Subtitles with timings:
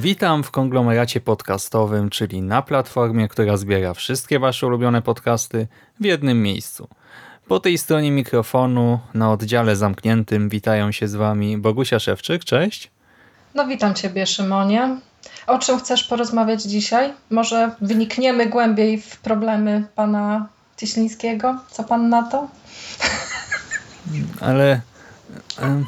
[0.00, 5.68] Witam w konglomeracie podcastowym, czyli na platformie, która zbiera wszystkie wasze ulubione podcasty
[6.00, 6.88] w jednym miejscu.
[7.48, 12.90] Po tej stronie mikrofonu, na oddziale zamkniętym, witają się z wami Bogusia Szewczyk, cześć.
[13.54, 14.96] No witam Ciebie Szymonie.
[15.46, 17.12] O czym chcesz porozmawiać dzisiaj?
[17.30, 21.58] Może wynikniemy głębiej w problemy pana Cieślińskiego?
[21.70, 22.48] Co pan na to?
[24.40, 24.80] Ale...
[25.58, 25.86] em.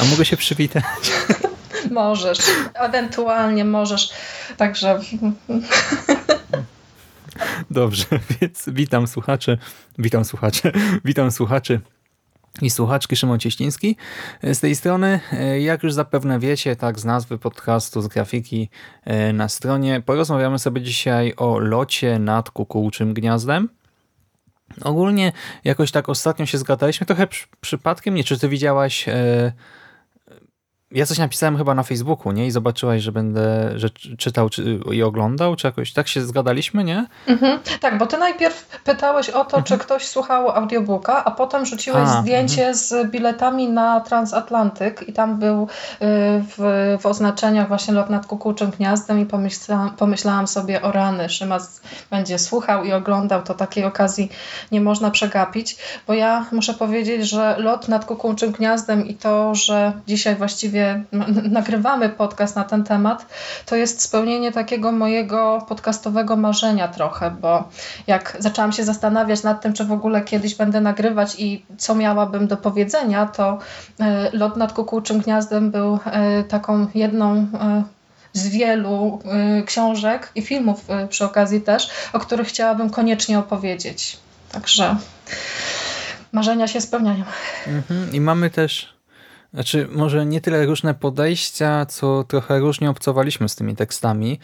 [0.00, 0.84] A mogę się przywitać?
[1.90, 2.38] Możesz,
[2.74, 4.10] ewentualnie możesz.
[4.56, 5.00] Także
[7.70, 8.04] Dobrze,
[8.40, 9.58] więc witam słuchaczy,
[9.98, 10.72] witam słuchaczy,
[11.04, 11.80] witam słuchaczy
[12.62, 13.96] i słuchaczki Szymon Cieśliński.
[14.42, 18.68] Z tej strony, e, jak już zapewne wiecie, tak z nazwy podcastu, z grafiki
[19.04, 23.68] e, na stronie, porozmawiamy sobie dzisiaj o locie nad kukułczym gniazdem.
[24.82, 25.32] Ogólnie
[25.64, 29.08] jakoś tak ostatnio się zgadaliśmy, trochę przy, przypadkiem, nie, czy ty widziałaś...
[29.08, 29.52] E,
[30.90, 32.46] ja coś napisałem chyba na Facebooku, nie?
[32.46, 36.84] I zobaczyłaś, że będę że czy- czytał czy, i oglądał, czy jakoś tak się zgadaliśmy,
[36.84, 37.06] nie?
[37.26, 37.58] Mhm.
[37.80, 42.22] Tak, bo ty najpierw pytałeś o to, czy ktoś słuchał audiobooka, a potem rzuciłeś A,
[42.22, 45.66] zdjęcie z biletami na transatlantyk i tam był y,
[46.56, 51.80] w, w oznaczeniach właśnie lot nad kukułczym gniazdem i pomyślałam, pomyślałam sobie o rany, Szymas
[52.10, 54.30] będzie słuchał i oglądał, to takiej okazji
[54.72, 59.92] nie można przegapić, bo ja muszę powiedzieć, że lot nad kukułczym gniazdem i to, że
[60.06, 60.77] dzisiaj właściwie
[61.12, 63.26] n- nagrywamy podcast na ten temat,
[63.66, 67.68] to jest spełnienie takiego mojego podcastowego marzenia trochę, bo
[68.06, 72.46] jak zaczęłam się zastanawiać nad tym, czy w ogóle kiedyś będę nagrywać i co miałabym
[72.46, 73.58] do powiedzenia, to
[74.00, 77.82] e, Lot nad kukułczym gniazdem był e, taką jedną e,
[78.32, 79.20] z wielu
[79.66, 84.18] książek i filmów przy okazji też, o których chciałabym koniecznie opowiedzieć.
[84.52, 84.96] Także
[86.32, 87.24] marzenia się spełniają.
[87.66, 88.12] Mhm.
[88.12, 88.97] I mamy też,
[89.54, 94.38] znaczy może nie tyle różne podejścia, co trochę różnie obcowaliśmy z tymi tekstami.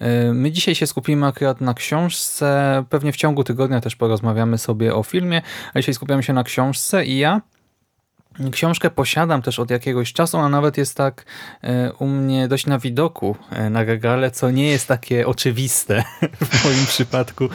[0.00, 4.94] Yy, My dzisiaj się skupimy akurat na książce, pewnie w ciągu tygodnia też porozmawiamy sobie
[4.94, 5.42] o filmie,
[5.74, 7.40] a dzisiaj skupiamy się na książce i ja
[8.52, 11.24] Książkę posiadam też od jakiegoś czasu, a nawet jest tak
[11.62, 16.04] e, u mnie dość na widoku e, na regale, co nie jest takie oczywiste
[16.50, 17.48] w moim przypadku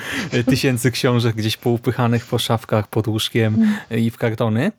[0.46, 4.72] tysięcy książek gdzieś poupychanych po szafkach, pod łóżkiem e, i w kartony.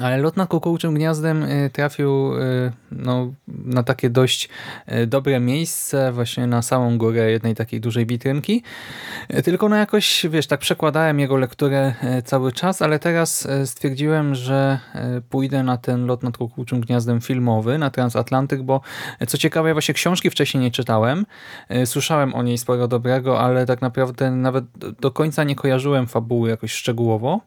[0.00, 4.48] Ale lot nad kukułczym gniazdem e, trafił e, no, na takie dość
[4.86, 8.62] e, dobre miejsce, właśnie na samą górę jednej takiej dużej witrynki.
[9.28, 11.94] E, Tylko no jakoś, wiesz, tak przekładałem jego lekturę
[12.24, 14.78] cały czas, ale teraz stwierdziłem, że
[15.30, 18.80] pójdę na ten lot nad kukułczym gniazdem filmowy, na Transatlantyk, bo
[19.28, 21.26] co ciekawe, ja właśnie książki wcześniej nie czytałem.
[21.84, 24.64] Słyszałem o niej sporo dobrego, ale tak naprawdę nawet
[25.00, 27.40] do końca nie kojarzyłem fabuły jakoś szczegółowo.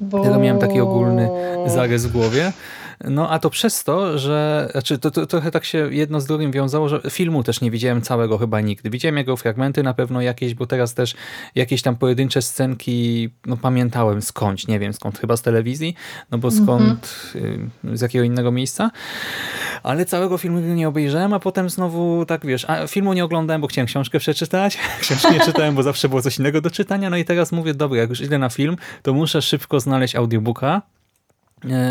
[0.00, 0.22] Bo...
[0.22, 1.28] Tylko miałem taki ogólny
[1.66, 2.52] zarys w głowie.
[3.04, 6.52] No a to przez to, że znaczy to, to trochę tak się jedno z drugim
[6.52, 8.90] wiązało, że filmu też nie widziałem całego chyba nigdy.
[8.90, 11.14] Widziałem jego fragmenty na pewno jakieś, bo teraz też
[11.54, 15.94] jakieś tam pojedyncze scenki no pamiętałem skądś, nie wiem skąd, chyba z telewizji,
[16.30, 18.90] no bo skąd, y, z jakiego innego miejsca.
[19.82, 23.66] Ale całego filmu nie obejrzałem, a potem znowu tak wiesz, a filmu nie oglądałem, bo
[23.66, 27.24] chciałem książkę przeczytać, książki nie czytałem, bo zawsze było coś innego do czytania, no i
[27.24, 30.82] teraz mówię, dobra, jak już idę na film, to muszę szybko znaleźć audiobooka,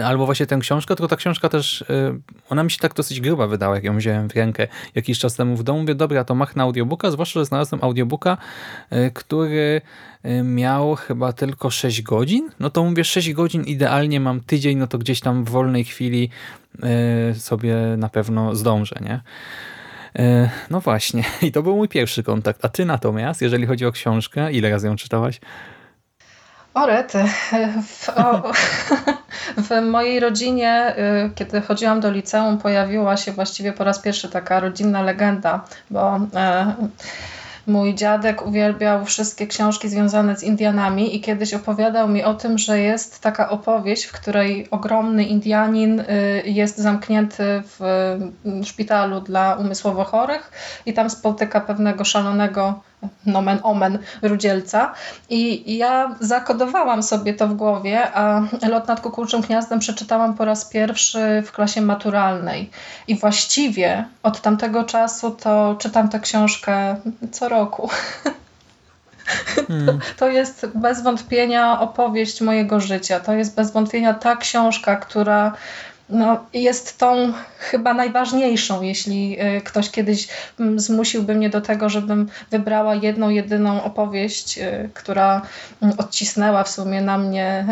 [0.05, 2.19] albo właśnie tę książkę, tylko ta książka też, e,
[2.49, 5.55] ona mi się tak dosyć gruba wydała, jak ją wziąłem w rękę jakiś czas temu
[5.55, 5.81] w domu.
[5.81, 8.37] Mówię, dobra, to machnę audiobooka, zwłaszcza, że znalazłem audiobooka,
[8.89, 9.81] e, który
[10.23, 12.49] e, miał chyba tylko 6 godzin.
[12.59, 16.29] No to mówię, 6 godzin idealnie, mam tydzień, no to gdzieś tam w wolnej chwili
[16.83, 19.21] e, sobie na pewno zdążę, nie?
[20.15, 22.65] E, No właśnie, i to był mój pierwszy kontakt.
[22.65, 25.39] A ty natomiast, jeżeli chodzi o książkę, ile razy ją czytałaś?
[26.73, 27.23] O rety.
[27.87, 28.51] W, o,
[29.57, 34.59] w mojej rodzinie, y, kiedy chodziłam do liceum, pojawiła się właściwie po raz pierwszy taka
[34.59, 36.73] rodzinna legenda, bo e,
[37.67, 42.79] mój dziadek uwielbiał wszystkie książki związane z Indianami i kiedyś opowiadał mi o tym, że
[42.79, 46.05] jest taka opowieść, w której ogromny Indianin y,
[46.45, 48.17] jest zamknięty w
[48.63, 50.51] szpitalu dla umysłowo chorych
[50.85, 52.81] i tam spotyka pewnego szalonego
[53.25, 54.93] nomen omen Rudzielca.
[55.29, 60.65] I ja zakodowałam sobie to w głowie, a Lot nad kukułczym gniazdem przeczytałam po raz
[60.65, 62.69] pierwszy w klasie maturalnej.
[63.07, 66.95] I właściwie od tamtego czasu to czytam tę książkę
[67.31, 67.89] co roku.
[69.67, 69.99] Hmm.
[70.17, 73.19] To jest bez wątpienia opowieść mojego życia.
[73.19, 75.53] To jest bez wątpienia ta książka, która
[76.09, 80.27] no, jest tą chyba najważniejszą, jeśli y, ktoś kiedyś
[80.75, 85.41] zmusiłby mnie do tego, żebym wybrała jedną, jedyną opowieść, y, która
[85.97, 87.65] odcisnęła w sumie na mnie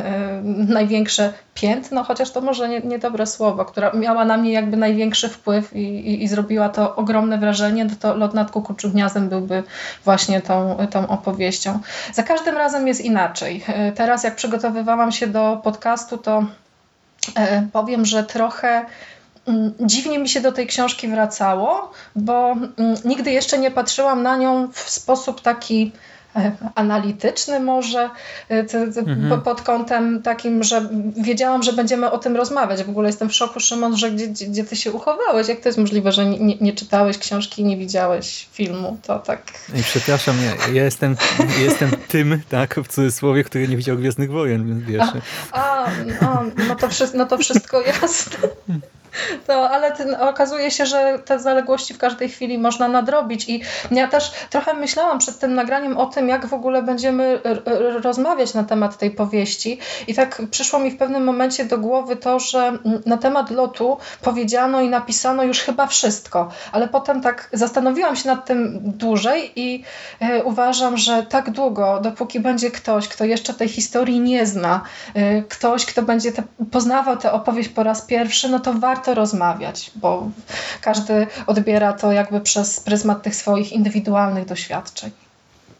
[0.69, 5.29] y, największe piętno, chociaż to może nie- niedobre słowo, która miała na mnie jakby największy
[5.29, 8.51] wpływ i, i, i zrobiła to ogromne wrażenie, no to Lot nad
[8.93, 9.63] gniazdem byłby
[10.05, 11.79] właśnie tą, tą opowieścią.
[12.13, 13.63] Za każdym razem jest inaczej.
[13.95, 16.70] Teraz jak przygotowywałam się do podcastu, to E,
[17.73, 18.85] powiem, że trochę
[19.47, 24.37] mm, dziwnie mi się do tej książki wracało, bo mm, nigdy jeszcze nie patrzyłam na
[24.37, 26.10] nią w sposób taki e,
[26.75, 28.09] analityczny może,
[28.47, 29.29] t- Mhm.
[29.29, 32.83] po- pod kątem takim, że wiedziałam, że będziemy o tym rozmawiać.
[32.83, 35.47] W ogóle jestem w szoku, Szymon, że gdzie, gdzie, ty się uchowałeś?
[35.47, 38.97] Jak to jest możliwe, że nie, nie, czytałeś książki i nie widziałeś filmu?
[39.07, 39.41] To tak...
[39.75, 41.15] I przepraszam, ja, ja jestem,
[41.61, 45.21] jestem tym, tak, w cudzysłowie, który nie widział Gwiezdnych Wojen, więc wiesz.
[45.51, 45.85] A,
[46.21, 48.37] a no, to wszy- no to wszystko jasne.
[49.47, 53.61] No, ale ten, okazuje się, że te zaległości w każdej chwili można nadrobić i
[53.91, 57.39] ja też trochę myślałam przed tym nagraniem o tym, jak w ogóle będziemy
[58.03, 62.39] rozmawiać na temat tej powieści i tak przyszło mi w pewnym momencie do głowy to,
[62.39, 68.29] że na temat lotu powiedziano i napisano już chyba wszystko, ale potem tak zastanowiłam się
[68.29, 69.83] nad tym dłużej i
[70.19, 74.81] e, uważam, że tak długo, dopóki będzie ktoś, kto jeszcze tej historii nie zna,
[75.13, 79.91] e, ktoś, kto będzie te, poznawał tę opowieść po raz pierwszy, no to warto rozmawiać,
[79.95, 80.29] bo
[80.81, 85.11] każdy odbiera to jakby przez pryzmat tych swoich indywidualnych doświadczeń.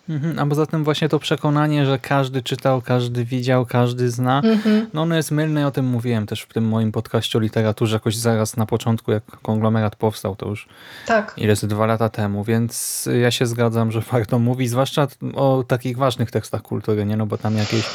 [0.09, 4.88] Mhm, A poza tym właśnie to przekonanie, że każdy czytał, każdy widział, każdy zna, Mhm.
[4.94, 7.95] no ono jest mylne i o tym mówiłem też w tym moim podcaście o literaturze
[7.95, 10.68] jakoś zaraz na początku, jak konglomerat powstał, to już
[11.07, 11.33] Tak.
[11.38, 15.98] ile z dwa lata temu, więc ja się zgadzam, że warto mówić, zwłaszcza o takich
[15.98, 17.18] ważnych tekstach kultury, nie?
[17.18, 17.89] No bo tam jakieś e,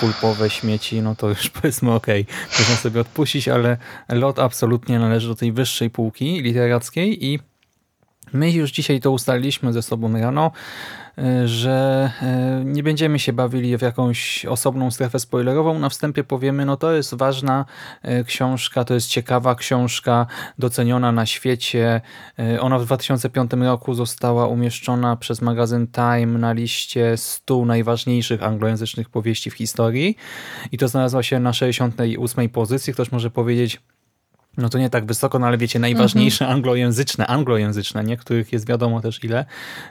[0.00, 2.26] pulpowe śmieci, no to już powiedzmy okej,
[2.58, 3.76] można sobie odpuścić, ale
[4.08, 7.38] lot absolutnie należy do tej wyższej półki literackiej i
[8.32, 10.50] my już dzisiaj to ustaliliśmy ze sobą rano,
[11.18, 15.78] e, że e, nie będziemy się bawili w jakąś osobną strefę spoilerową.
[15.78, 17.64] Na wstępie powiemy, no to jest ważna
[18.02, 20.26] e, książka, to jest ciekawa książka,
[20.58, 22.00] doceniona na świecie.
[22.60, 29.50] Ona w 2005 roku została umieszczona przez magazyn Time na liście 100 najważniejszych anglojęzycznych powieści
[29.50, 30.16] w historii
[30.72, 32.92] i to znalazła się na 68 pozycji.
[32.92, 33.80] Ktoś może powiedzieć,
[34.56, 38.16] no to nie tak wysoko, no ale wiecie, najważniejsze anglojęzyczne, anglojęzyczne, nie?
[38.16, 39.44] których jest wiadomo też ile,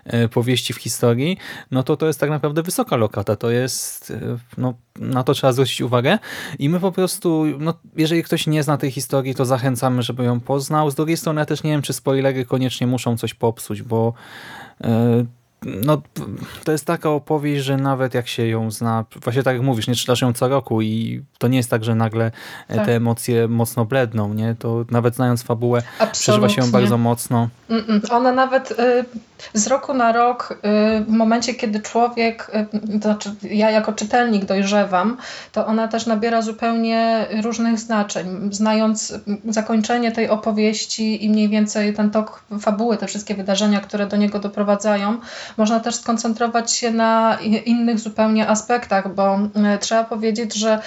[0.06, 1.38] e, powieści w historii,
[1.72, 5.54] no to to jest tak naprawdę wysoka lokata, to jest, e, no na to trzeba
[5.54, 6.19] zwrócić uwagę
[6.60, 10.40] i my po prostu, no jeżeli ktoś nie zna tej historii, to zachęcamy, żeby ją
[10.40, 10.92] poznał.
[10.92, 14.14] Z drugiej strony ja też nie wiem, czy spoilery koniecznie muszą coś popsuć, bo
[14.84, 15.25] e,
[15.66, 16.02] no,
[16.63, 19.96] to jest taka opowieść, że nawet jak się ją zna, właśnie tak jak mówisz, nie
[19.96, 22.31] czytasz ją co roku i to nie jest tak, że nagle
[22.68, 22.86] e, Tak.
[22.86, 24.56] te emocje mocno bledną, nie?
[24.60, 26.56] To nawet znając fabułę, przeżywa Absolutnie.
[26.56, 27.50] się ją bardzo mocno.
[27.69, 28.12] Mm-mm.
[28.12, 29.06] Ona nawet y,
[29.54, 30.52] z roku na rok,
[31.00, 32.52] y, w momencie, kiedy człowiek,
[32.94, 35.18] y, to znaczy ja jako czytelnik dojrzewam,
[35.52, 38.50] to ona też nabiera zupełnie różnych znaczeń.
[38.52, 39.14] Znając
[39.50, 44.40] zakończenie tej opowieści i mniej więcej ten tok fabuły, te wszystkie wydarzenia, które do niego
[44.40, 45.18] doprowadzają,
[45.58, 50.81] można też skoncentrować się na innych zupełnie aspektach, bo y, trzeba powiedzieć, że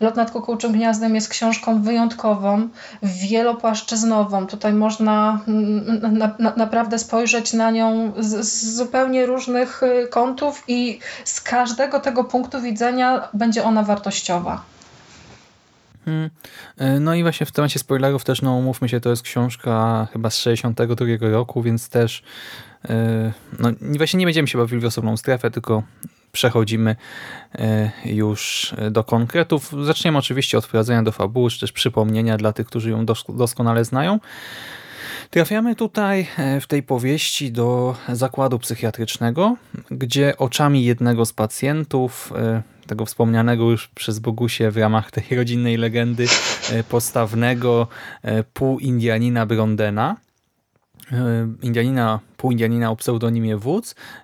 [0.00, 2.68] Lot nad kukułczym gniazdem jest książką wyjątkową,
[3.02, 4.46] wielopłaszczyznową.
[4.46, 10.64] Tutaj można mm, na, na, naprawdę spojrzeć na nią z, z zupełnie różnych y, kątów
[10.68, 14.62] i z każdego tego punktu widzenia będzie ona wartościowa.
[16.04, 16.30] Hmm.
[17.00, 20.38] No i właśnie w temacie spoilerów też, no umówmy się, to jest książka chyba z
[20.38, 22.22] 62 roku, więc też
[22.88, 25.82] e, no właśnie nie będziemy się bawili w osobną strefę, tylko
[26.32, 26.96] przechodzimy
[27.54, 29.72] e, już do konkretów.
[29.84, 33.84] Zaczniemy oczywiście od wprowadzenia do fabuły, czy też przypomnienia dla tych, którzy ją dos- doskonale
[33.84, 34.20] znają.
[35.30, 36.26] Trafiamy tutaj
[36.60, 39.56] w tej powieści do zakładu psychiatrycznego,
[39.90, 42.32] gdzie oczami jednego z pacjentów,
[42.86, 46.26] tego wspomnianego już przez Bogusie w ramach tej rodzinnej legendy
[46.72, 47.88] e, postawnego
[48.22, 50.16] e, pół-Indianina Brondena,
[51.12, 53.58] e, Indianina, pół-Indianina o pseudonimie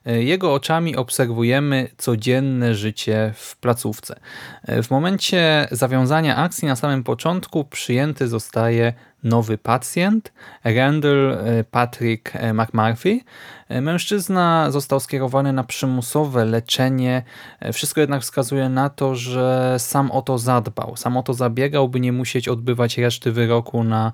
[0.06, 4.20] e, jego oczami obserwujemy codzienne życie w placówce.
[4.68, 10.32] W momencie zawiązania akcji na samym początku przyjęty zostaje nowy pacjent,
[10.64, 11.36] Randall
[11.70, 13.20] Patrick McMurphy.
[13.70, 17.22] Mężczyzna został skierowany na przymusowe leczenie.
[17.72, 20.96] Wszystko jednak wskazuje na to, że sam o to zadbał.
[20.96, 24.12] Sam o to zabiegał, by nie musieć odbywać reszty wyroku na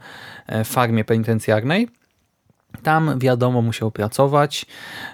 [0.65, 1.89] farmie penitencjarnej.
[2.83, 4.67] Tam wiadomo musiał pracować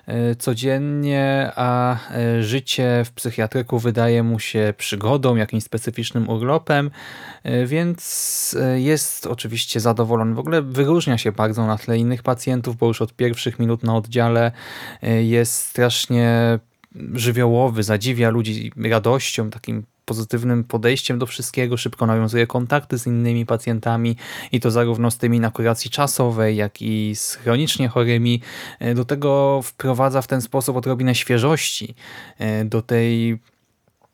[0.07, 6.91] e, codziennie, a e, życie w psychiatryku wydaje mu się przygodą, jakimś specyficznym urlopem,
[7.43, 10.35] e, więc jest oczywiście zadowolony.
[10.35, 13.97] W ogóle wyróżnia się bardzo na tle innych pacjentów, bo już od pierwszych minut na
[13.97, 14.53] oddziale
[15.23, 16.59] jest strasznie
[17.15, 24.17] żywiołowy, zadziwia ludzi radością, takim pozytywnym podejściem do wszystkiego, szybko nawiązuje kontakty z innymi pacjentami
[24.53, 28.41] i to zarówno z tymi na kuracji czasowej, jak i z chronicznie chorymi.
[28.81, 31.95] E, do tego wprowadza w ten sposób odrobinę świeżości
[32.39, 33.39] e, do tej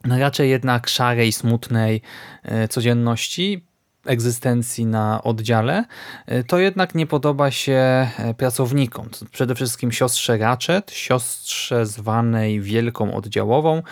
[0.04, 2.02] no raczej jednak szarej, smutnej
[2.42, 3.64] e, codzienności,
[4.08, 5.84] egzystencji na oddziale,
[6.26, 7.72] e, to jednak nie podoba się
[8.18, 9.08] e, pracownikom.
[9.32, 13.82] Przede wszystkim siostrze Ratchet, siostrze zwanej Wielką Oddziałową.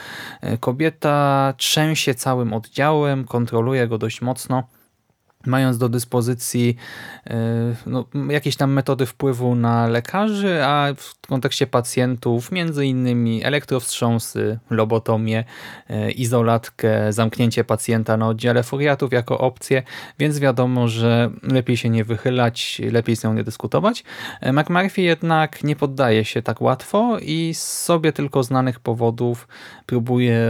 [0.41, 4.63] E, kobieta trzęsie całym oddziałem, kontroluje go dość mocno
[5.47, 6.77] mając do dyspozycji
[7.27, 7.37] e,
[7.87, 15.45] no, jakieś tam metody wpływu na lekarzy, a w kontekście pacjentów między innymi elektrowstrząsy, lobotomię,
[15.91, 19.83] e, izolatkę, zamknięcie pacjenta na oddziale furiatów jako opcję,
[20.19, 24.05] więc wiadomo, że lepiej się nie wychylać, lepiej z nią nie dyskutować.
[24.41, 29.49] E, McMurphy jednak nie poddaje się tak łatwo i z sobie tylko znanych powodów
[29.87, 30.41] próbuje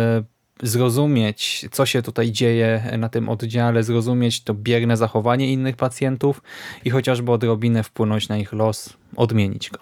[0.62, 6.42] zrozumieć, co się tutaj dzieje na tym oddziale, zrozumieć to bierne zachowanie innych pacjentów
[6.84, 9.78] i chociażby odrobinę wpłynąć na ich los, odmienić go.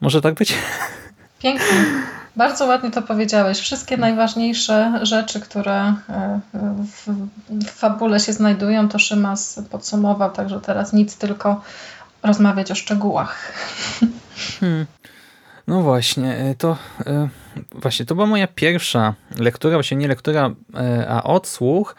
[0.00, 0.54] Może tak być?
[1.38, 1.84] Pięknie.
[2.36, 3.58] Bardzo ładnie to powiedziałeś.
[3.58, 6.40] Wszystkie najważniejsze rzeczy, które e,
[6.84, 7.08] w,
[7.50, 11.62] w fabule się znajdują, to Szymas podsumował, także teraz nic, tylko
[12.22, 13.52] rozmawiać o szczegółach.
[14.60, 14.86] Hmm.
[15.68, 17.28] No właśnie, e, to e,
[17.72, 21.96] właśnie to była moja pierwsza lektura, właśnie nie lektura, e, a odsłuch.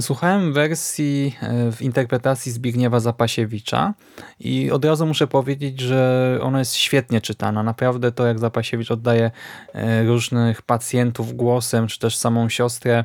[0.00, 1.36] Słuchałem wersji
[1.72, 3.94] w interpretacji Zbigniewa Zapasiewicza
[4.40, 7.62] i od razu muszę powiedzieć, że ona jest świetnie czytana.
[7.62, 9.30] Naprawdę to, jak Zapasiewicz oddaje
[10.06, 13.04] różnych pacjentów głosem, czy też samą siostrę,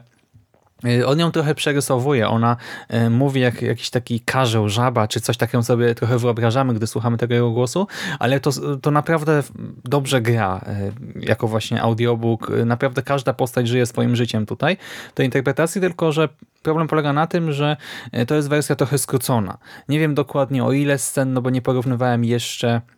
[1.06, 2.28] on ją trochę przerysowuje.
[2.28, 2.58] Ona
[2.94, 7.18] y, mówi jak jakiś taki karzeł, żaba, czy coś takiego sobie trochę wyobrażamy, gdy słuchamy
[7.18, 7.88] tego jego głosu,
[8.20, 8.52] ale to,
[8.82, 9.44] to naprawdę
[9.84, 10.62] dobrze gra
[11.18, 12.52] y, jako właśnie audiobook.
[12.66, 14.78] Naprawdę każda postać żyje swoim życiem tutaj.
[15.14, 16.30] To interpretacji, tylko że
[16.64, 17.78] problem polega na tym, że
[18.28, 19.58] to jest wersja trochę skrócona.
[19.90, 22.95] Nie wiem dokładnie o ile scen, no bo nie porównywałem jeszcze Y,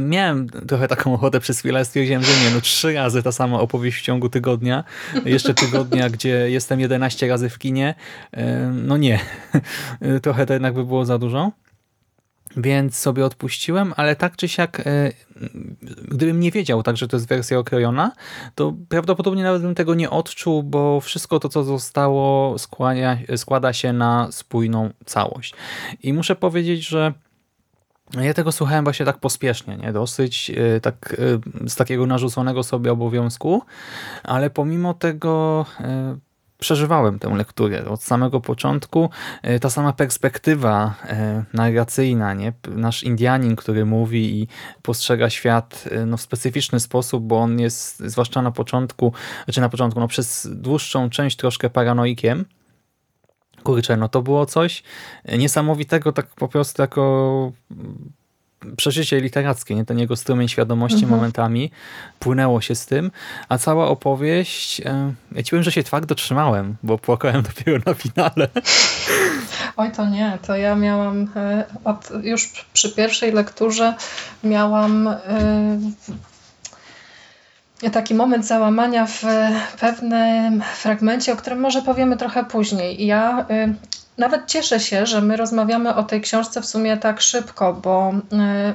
[0.00, 3.98] miałem trochę taką ochotę przez chwilę, stwierdziłem, że nie, no trzy razy ta sama opowieść
[3.98, 4.84] w ciągu tygodnia,
[5.24, 7.94] jeszcze tygodnia, gdzie jestem 11 razy w kinie,
[8.36, 8.40] y,
[8.72, 9.20] no nie,
[10.22, 11.52] trochę to jednak by było za dużo,
[12.56, 15.12] więc sobie odpuściłem, ale tak czy siak, y,
[16.08, 18.12] gdybym nie wiedział tak, że to jest wersja okrojona,
[18.54, 23.92] to prawdopodobnie nawet bym tego nie odczuł, bo wszystko to, co zostało skłania, składa się
[23.92, 25.54] na spójną całość.
[26.02, 27.12] I muszę powiedzieć, że
[28.12, 29.92] ja tego słuchałem właśnie tak pospiesznie, nie?
[29.92, 31.16] dosyć y, tak,
[31.64, 33.62] y, z takiego narzuconego sobie obowiązku,
[34.22, 35.84] ale pomimo tego y,
[36.58, 39.10] przeżywałem tę lekturę od samego początku.
[39.60, 40.94] Ta sama perspektywa
[41.52, 42.52] narracyjna, nie?
[42.68, 44.48] nasz Indianin, który mówi i
[44.82, 49.12] postrzega świat no, w specyficzny sposób, bo on jest zwłaszcza na początku,
[49.44, 52.44] znaczy na początku, no, przez dłuższą część troszkę paranoikiem,
[53.64, 54.82] kurczę, no to było coś
[55.38, 57.52] niesamowitego, tak po prostu jako
[58.76, 61.12] przeżycie literackie, nie ten jego strumień świadomości mhm.
[61.12, 61.70] momentami
[62.18, 63.10] płynęło się z tym,
[63.48, 67.94] a cała opowieść, e, ja ci powiem, że się twardo trzymałem, bo płakałem dopiero na
[67.94, 68.48] finale.
[69.76, 73.94] Oj, to nie, to ja miałam e, od, już przy pierwszej lekturze
[74.44, 75.18] miałam e,
[77.90, 79.22] taki moment załamania w
[79.80, 83.02] pewnym fragmencie, o którym może powiemy trochę później.
[83.02, 83.74] I ja y,
[84.18, 88.12] nawet cieszę się, że my rozmawiamy o tej książce w sumie tak szybko, bo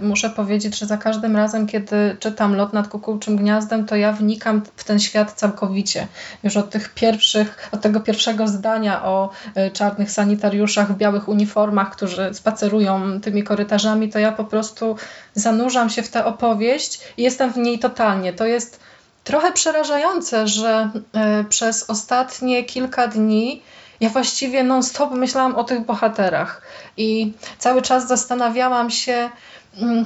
[0.01, 4.11] y, muszę powiedzieć, że za każdym razem, kiedy czytam Lot nad kukułczym gniazdem, to ja
[4.11, 6.07] wnikam w ten świat całkowicie.
[6.43, 11.91] Już od tych pierwszych, od tego pierwszego zdania o y, czarnych sanitariuszach w białych uniformach,
[11.91, 14.95] którzy spacerują tymi korytarzami, to ja po prostu
[15.33, 18.33] zanurzam się w tę opowieść i jestem w niej totalnie.
[18.33, 18.88] To jest
[19.29, 23.61] trochę przerażające, że e, przez ostatnie kilka dni
[23.99, 26.61] ja właściwie non-stop myślałam o tych bohaterach
[26.97, 29.29] i cały czas zastanawiałam się,
[29.77, 30.05] mm,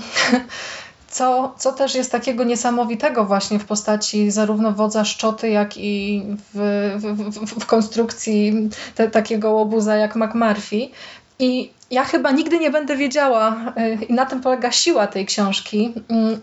[1.18, 6.92] co, co też jest takiego niesamowitego właśnie w postaci zarówno wodza Szczoty, jak i w,
[6.96, 10.90] w, w, konstrukcji te, takiego łobuza jak McMurphy.
[11.40, 15.94] I ja chyba nigdy nie będę wiedziała, y, i na tym polega siła tej książki,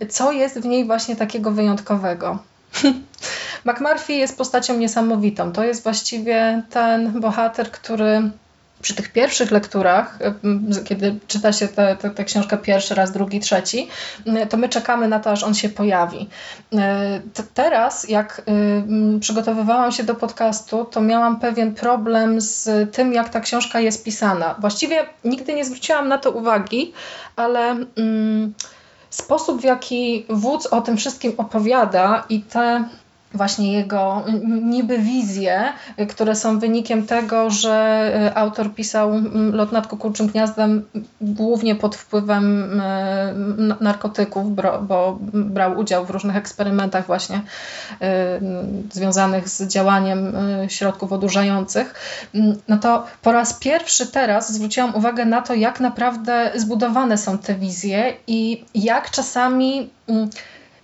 [0.03, 2.39] y, co jest w niej właśnie takiego wyjątkowego.
[3.65, 5.53] McMurphy jest postacią niesamowitą.
[5.53, 8.31] To jest właściwie ten bohater, który
[8.83, 10.19] przy tych pierwszych lekturach,
[10.81, 11.69] y, kiedy czyta się
[12.15, 13.89] tę książkę pierwszy raz, drugi, trzeci,
[14.27, 16.29] y, to my czekamy na to, aż on się pojawi.
[16.73, 16.79] Y,
[17.55, 18.43] teraz, jak
[19.21, 24.55] przygotowywałam się do podcastu, to miałam pewien problem z tym, jak ta książka jest pisana.
[24.59, 26.93] Właściwie nigdy nie zwróciłam na to uwagi,
[27.37, 27.77] ale
[29.11, 32.85] sposób, w jaki wódz o tym wszystkim opowiada i te
[33.35, 34.25] właśnie jego
[34.63, 35.73] niby wizje,
[36.09, 37.73] które są wynikiem tego, że
[38.15, 39.13] e, autor pisał
[39.53, 40.85] Lot nad kukułczym gniazdem
[41.21, 43.35] głównie pod wpływem e,
[43.81, 47.43] narkotyków, bo brał udział w różnych eksperymentach właśnie
[48.01, 48.41] e,
[48.93, 50.33] związanych z działaniem
[50.69, 51.95] środków odurzających,
[52.69, 57.55] no to po raz pierwszy teraz zwróciłam uwagę na to, jak naprawdę zbudowane są te
[57.55, 59.91] wizje i jak czasami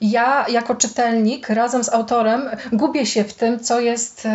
[0.00, 4.28] ja jako czytelnik razem z autorem gubię się w tym, co jest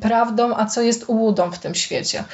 [0.00, 2.24] prawdą, a co jest ułudą w tym świecie.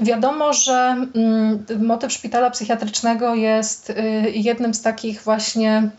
[0.00, 3.94] Wiadomo, że mm, motyw szpitala psychiatrycznego jest y,
[4.34, 5.90] jednym z takich właśnie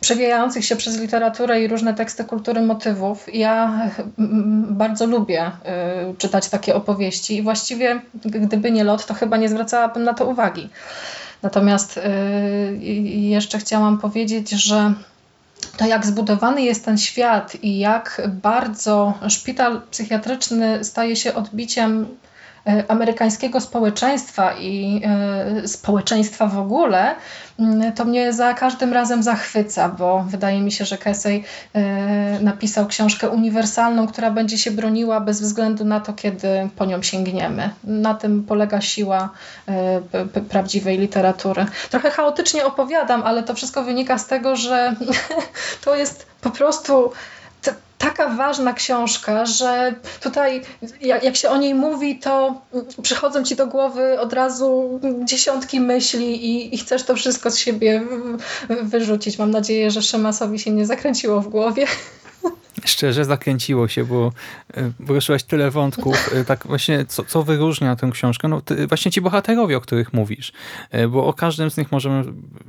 [0.00, 3.34] przewijających się przez literaturę i różne teksty kultury motywów.
[3.34, 3.80] Ja
[4.68, 5.46] bardzo lubię
[6.12, 10.26] y, czytać takie opowieści i właściwie gdyby nie lot, to chyba nie zwracałabym na to
[10.26, 10.68] uwagi.
[11.42, 12.00] Natomiast y,
[13.06, 14.94] jeszcze chciałam powiedzieć, że
[15.76, 22.06] to jak zbudowany jest ten świat i jak bardzo szpital psychiatryczny staje się odbiciem
[22.68, 27.14] E, amerykańskiego społeczeństwa i e, społeczeństwa w ogóle,
[27.96, 33.28] to mnie za każdym razem zachwyca, bo wydaje mi się, że Kesey e, napisał książkę
[33.30, 37.70] uniwersalną, która będzie się broniła bez względu na to, kiedy po nią sięgniemy.
[37.84, 39.30] Na tym polega siła
[40.48, 41.66] prawdziwej literatury.
[41.90, 44.94] Trochę chaotycznie opowiadam, ale to wszystko wynika z tego, że
[45.84, 47.12] to jest po prostu
[47.98, 50.62] taka ważna książka, że tutaj
[51.00, 52.62] jak, się o niej mówi, to
[53.02, 58.02] przychodzą ci do głowy od razu dziesiątki myśli i, i chcesz to wszystko z siebie
[58.82, 59.38] wyrzucić.
[59.38, 61.86] Mam nadzieję, że Szymasowi się nie zakręciło w głowie.
[62.84, 64.32] Szczerze zakręciło się, bo
[65.06, 66.30] poruszyłaś e, tyle wątków.
[66.34, 68.48] E, tak właśnie, co, co wyróżnia tę książkę?
[68.48, 70.52] No ty, właśnie ci bohaterowie, o których mówisz.
[70.90, 72.24] E, bo o każdym z nich możemy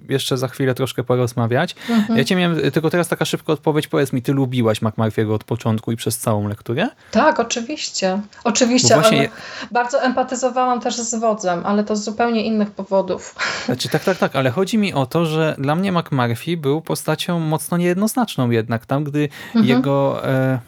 [0.09, 1.75] jeszcze za chwilę troszkę porozmawiać.
[1.89, 2.17] Mhm.
[2.19, 3.87] Ja cię miałem tylko teraz taka szybka odpowiedź.
[3.87, 6.87] Powiedz mi, ty lubiłaś McMurphy'ego od początku i przez całą lekturę?
[7.11, 8.21] Tak, oczywiście.
[8.43, 9.29] Oczywiście, właśnie...
[9.71, 13.35] bardzo empatyzowałam też z wodzem, ale to z zupełnie innych powodów.
[13.65, 17.39] Znaczy, tak, tak, tak, ale chodzi mi o to, że dla mnie McMurphy był postacią
[17.39, 18.85] mocno niejednoznaczną jednak.
[18.85, 19.65] Tam, gdy mhm.
[19.65, 20.59] jego e,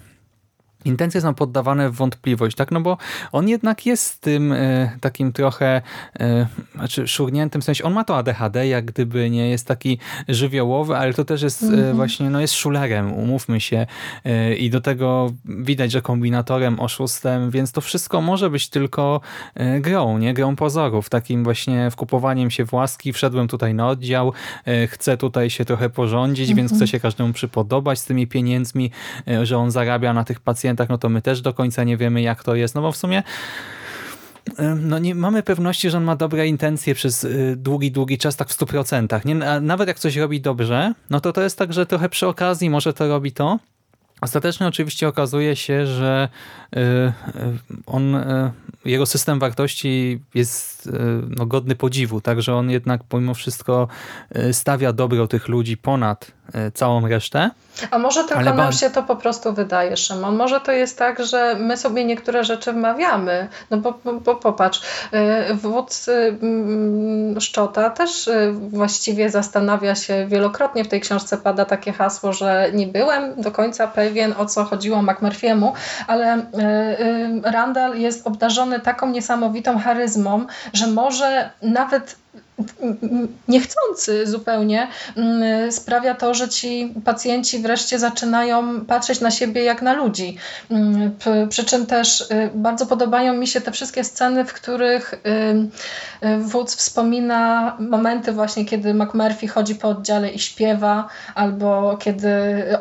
[0.86, 2.72] intencje są poddawane w wątpliwość, tak?
[2.72, 2.98] No bo
[3.32, 5.82] on jednak jest tym e, takim trochę
[6.20, 10.98] e, znaczy szurniętym, w sensie on ma to ADHD, jak gdyby nie jest taki żywiołowy,
[10.98, 11.96] ale to też jest mm -hmm.
[11.96, 13.88] właśnie, no jest szulerem, umówmy się
[14.26, 19.22] e, i do tego widać, że kombinatorem, oszustem, więc to wszystko może być tylko
[19.56, 20.34] e, grą, nie?
[20.34, 24.34] Grą pozorów, takim właśnie wkupowaniem się w łaski, wszedłem tutaj na oddział,
[24.88, 26.58] chcę tutaj się trochę porządzić, mm -hmm.
[26.58, 28.92] więc chcę się każdemu przypodobać z tymi pieniędzmi,
[29.44, 32.22] że on zarabia na tych pacjentach pacjentach, no to my też do końca nie wiemy,
[32.22, 33.24] jak to jest, no bo w sumie
[34.76, 38.50] no nie mamy pewności, że on ma dobre intencje przez y, długi, długi czas, tak
[38.50, 39.26] w 100%.
[39.26, 39.36] Nie?
[39.62, 42.94] Nawet jak coś robi dobrze, no to to jest tak, że trochę przy okazji może
[42.94, 43.60] to robi to.
[44.22, 46.30] Ostatecznie oczywiście okazuje się, że
[46.76, 47.14] y, y,
[47.86, 48.16] on,
[48.86, 50.90] jego system wartości jest
[51.38, 53.88] no, godny podziwu, także on jednak pomimo wszystko
[54.52, 56.32] stawia dobro tych ludzi ponad
[56.74, 57.50] całą resztę.
[57.92, 60.36] A może tylko nam się to po prostu wydaje, Szymon.
[60.36, 63.48] Może to jest tak, że my sobie niektóre rzeczy wmawiamy.
[63.70, 64.82] No bo, bo, bo popatrz,
[65.52, 71.94] y, wódz y, mm, Szczota też właściwie zastanawia się wielokrotnie w tej książce pada takie
[71.94, 75.72] hasło, że nie byłem do końca pewien o co chodziło McMurphy'emu,
[76.08, 76.46] ale
[77.44, 82.16] Randall jest obdarzony taką niesamowitą charyzmą, że może nawet
[83.48, 89.94] niechcący zupełnie mm, sprawia to, że ci pacjenci wreszcie zaczynają patrzeć na siebie jak na
[89.94, 90.38] ludzi.
[90.72, 91.12] Mm,
[91.50, 95.18] przy czym też y, bardzo podobają mi się te wszystkie sceny, w których y,
[96.28, 102.30] y, wódz wspomina momenty właśnie, kiedy McMurphy chodzi po oddziale i śpiewa, albo kiedy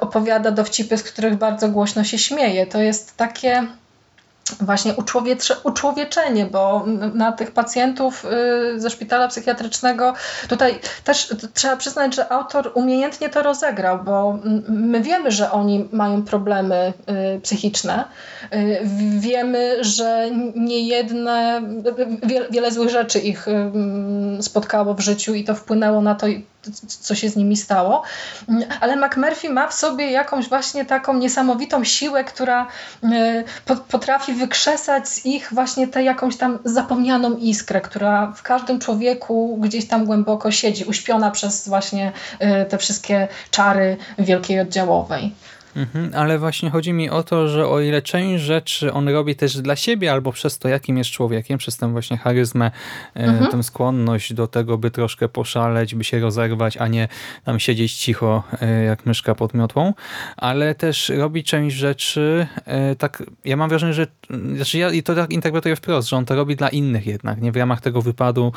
[0.01, 2.67] opowiada dowcipy, z których bardzo głośno się śmieje.
[2.67, 3.67] To jest takie
[4.61, 8.25] właśnie uczłowiecze, uczłowieczenie, bo na tych pacjentów
[8.75, 10.15] y, ze szpitala psychiatrycznego
[10.49, 16.23] tutaj też trzeba przyznać, że autor umiejętnie to rozegrał, bo my wiemy, że oni mają
[16.23, 16.93] problemy
[17.37, 18.05] y, psychiczne.
[18.55, 18.81] Y,
[19.19, 21.63] wiemy, że nie jedne,
[22.51, 23.47] wiele złych rzeczy ich
[24.41, 26.27] spotkało w życiu i to wpłynęło na to,
[26.87, 28.03] co się z nimi stało.
[28.81, 32.67] Ale McMurphy ma w sobie jakąś właśnie taką niesamowitą siłę, która
[33.89, 39.89] potrafi wykrzesać z ich właśnie tę jakąś tam zapomnianą iskrę, która w każdym człowieku gdzieś
[39.89, 45.33] tam głęboko siedzi, uśpiona przez właśnie y, te wszystkie czary wielkiej oddziałowej.
[45.77, 49.57] Mhm, ale właśnie chodzi mi o to, że o ile część rzeczy on robi też
[49.61, 52.71] dla siebie, albo przez to, jakim jest człowiekiem, przez tę właśnie charyzmę,
[53.17, 53.51] e, mhm.
[53.51, 57.09] tę skłonność do tego, by troszkę poszaleć, by się rozerwać, a nie
[57.45, 59.95] tam siedzieć cicho, e, jak myszka pod miotłą,
[60.37, 64.07] ale też robi część rzeczy, e, tak, ja mam wrażenie, że
[64.57, 67.53] znaczy ja i to tak interpretuję wprost, że on to robi dla innych jednak, nie
[67.53, 68.53] w ramach tego wypadu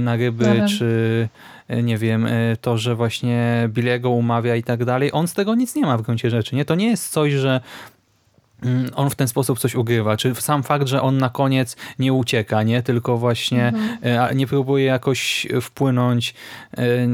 [0.00, 1.28] na ryby, czy
[1.68, 5.10] nie wiem, e, to, że właśnie Billiego umawia i tak dalej.
[5.12, 6.56] On z tego nic nie ma w gruncie rzeczy.
[6.56, 6.64] Nie?
[6.64, 7.60] To nie jest coś, że
[8.62, 12.12] mm, on w ten sposób coś ugrywa, czy sam fakt, że on na koniec nie
[12.12, 13.98] ucieka, nie tylko właśnie mhm.
[14.30, 16.34] E, nie próbuje jakoś wpłynąć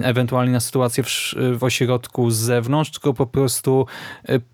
[0.02, 1.08] ewentualnie na sytuację w,
[1.58, 3.86] w ośrodku z zewnątrz, tylko po prostu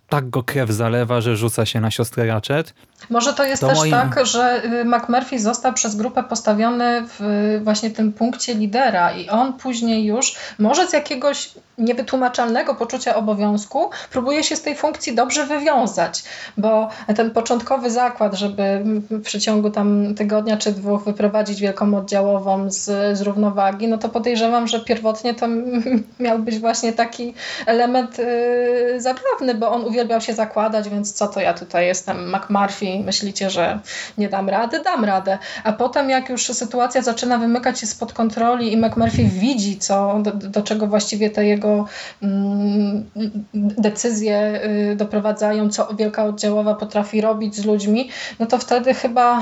[0.09, 2.75] tak go krew zalewa, że rzuca się na siostrę Ratchet.
[3.11, 3.91] Może to jest to też moim...
[3.91, 9.53] tak, że y, McMurphy został przez grupę postawiony w właśnie tym punkcie lidera i on
[9.53, 16.23] później już, może z jakiegoś niewytłumaczalnego poczucia obowiązku, próbuje się z tej funkcji dobrze wywiązać,
[16.57, 22.85] bo ten początkowy zakład, żeby w przeciągu tam tygodnia czy dwóch wyprowadzić wielką oddziałową z,
[23.19, 25.47] z równowagi, no to podejrzewam, że pierwotnie to
[26.21, 27.35] miał być właśnie taki
[27.67, 33.01] element yy, zabawny, bo on uwielbiał się zakładać, więc co to ja tutaj jestem McMurphy,
[33.05, 33.81] myślicie, że
[34.19, 34.83] nie dam rady?
[34.83, 35.39] Dam radę.
[35.65, 40.33] A potem jak już sytuacja zaczyna wymykać się spod kontroli i McMurphy widzi, co, do,
[40.33, 41.87] do czego właściwie te jego
[42.23, 43.11] mm,
[43.55, 44.61] decyzje
[44.93, 49.41] y, doprowadzają, co wielka oddziałowa potrafi robić z ludźmi, no to wtedy chyba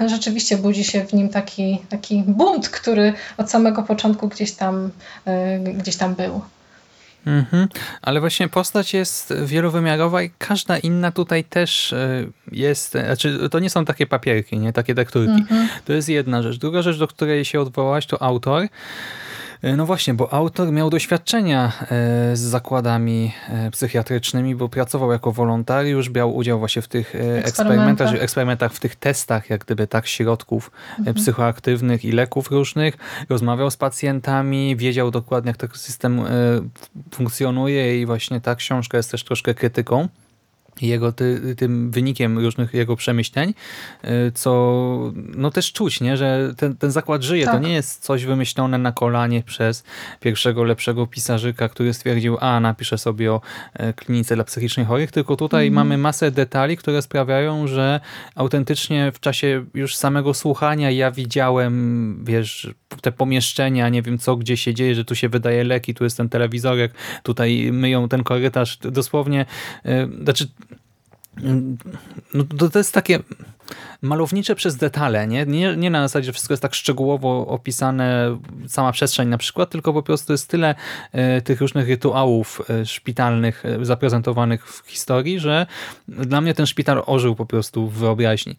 [0.00, 4.90] y, rzeczywiście budzi się w nim taki, taki bunt, który od samego początku gdzieś tam,
[5.28, 6.40] y, gdzieś tam był.
[7.26, 7.68] Mhm.
[8.02, 13.70] Ale właśnie postać jest wielowymiarowa i każda inna tutaj też e, jest, znaczy to nie
[13.70, 15.32] są takie papierki, nie takie tekturki.
[15.32, 15.68] Mhm.
[15.84, 16.58] To jest jedna rzecz.
[16.58, 18.68] Druga rzecz, do której się odwołać, to autor.
[19.64, 21.86] E, no właśnie, bo autor miał doświadczenia e,
[22.36, 28.72] z zakładami e, psychiatrycznymi, bo pracował jako wolontariusz, brał udział właśnie w tych eksperymentach, eksperymentach
[28.72, 31.16] w tych testach, jak gdyby tak, środków mhm.
[31.16, 32.96] psychoaktywnych i leków różnych.
[33.28, 36.20] Rozmawiał z pacjentami, wiedział dokładnie, jak ten system
[37.10, 40.08] funkcjonuje i właśnie ta książka jest też troszkę krytyką
[40.82, 43.54] jego ty, tym wynikiem różnych jego przemyśleń,
[44.04, 46.16] y, co no też czuć, nie?
[46.16, 47.44] że ten, ten zakład żyje.
[47.44, 47.54] Tak.
[47.54, 49.84] To nie jest coś wymyślone na kolanie przez
[50.20, 53.40] pierwszego lepszego pisarzyka, który stwierdził, a napiszę sobie o
[53.74, 55.74] e, klinice dla psychicznie chorych, tylko tutaj mhm.
[55.86, 58.00] mamy masę detali, które sprawiają, że
[58.34, 64.56] autentycznie w czasie już samego słuchania ja widziałem, wiesz, te pomieszczenia, nie wiem co, gdzie
[64.56, 68.78] się dzieje, że tu się wydaje leki, tu jest ten telewizorek, tutaj myją ten korytarz,
[68.78, 69.46] dosłownie,
[69.84, 70.48] e, znaczy
[72.34, 73.18] no to, to jest takie
[74.02, 75.46] malownicze przez detale, nie?
[75.46, 75.76] nie?
[75.76, 80.02] Nie na zasadzie, że wszystko jest tak szczegółowo opisane, sama przestrzeń na przykład, tylko po
[80.02, 80.74] prostu jest tyle
[81.12, 85.66] e, tych różnych rytuałów e, szpitalnych e, zaprezentowanych w historii, że
[86.08, 88.56] dla mnie ten szpital ożył po prostu w wyobraźni.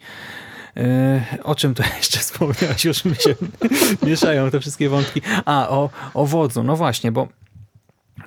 [1.43, 2.85] O czym to jeszcze wspomniałeś?
[2.85, 3.35] Już mi się
[4.07, 5.21] mieszają te wszystkie wątki.
[5.45, 6.63] A, o, o wodzu.
[6.63, 7.27] No właśnie, bo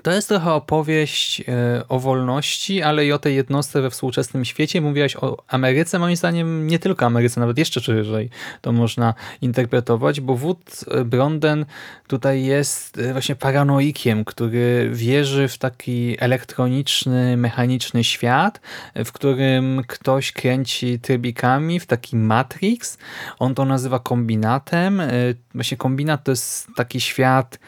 [0.02, 1.44] to jest trochę opowieść e,
[1.88, 4.80] o wolności, ale i o tej jednostce we współczesnym świecie.
[4.80, 10.36] Mówiłaś o Ameryce, moim zdaniem nie tylko Ameryce, nawet jeszcze szerzej to można interpretować, bo
[10.36, 11.66] Wood Bronden
[12.06, 18.60] tutaj jest e, właśnie paranoikiem, który wierzy w taki elektroniczny, mechaniczny świat,
[19.04, 22.98] w którym ktoś kręci trybikami w taki Matrix.
[23.38, 25.00] On to nazywa kombinatem.
[25.00, 25.10] E,
[25.54, 27.58] właśnie kombinat to jest taki świat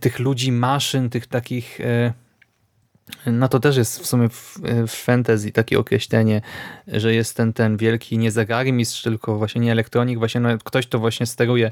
[0.00, 2.12] tych ludzi, maszyn, tych takich takich e,
[3.26, 6.40] no to też jest w sumie w, w fantasy takie określenie,
[6.86, 10.98] że jest ten, ten wielki nie zegarmistrz, tylko właśnie nie elektronik, właśnie no, ktoś to
[10.98, 11.70] właśnie steruje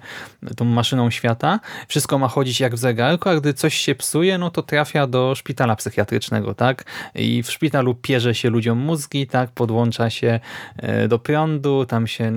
[0.56, 1.60] tą maszyną świata.
[1.88, 5.34] Wszystko ma chodzić jak w zegarku, a gdy coś się psuje, no to trafia do
[5.34, 6.84] szpitala psychiatrycznego, tak?
[7.14, 9.50] I w szpitalu pierze się ludziom mózgi, tak?
[9.50, 10.40] Podłącza się
[10.76, 12.32] e, do prądu, tam się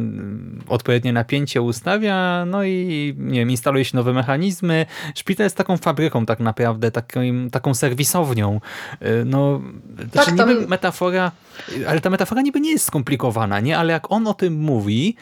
[0.68, 4.86] odpowiednie napięcie ustawia, no i nie wiem, instaluje się nowe mechanizmy.
[5.16, 8.60] Szpital jest taką fabryką tak naprawdę, taką, taką serwisownią
[9.26, 9.62] No,
[9.98, 11.32] Tak, znaczy tam- niby metafora,
[11.88, 13.78] ale ta metafora niby nie jest skomplikowana, nie?
[13.78, 15.16] Ale jak on o tym mówi,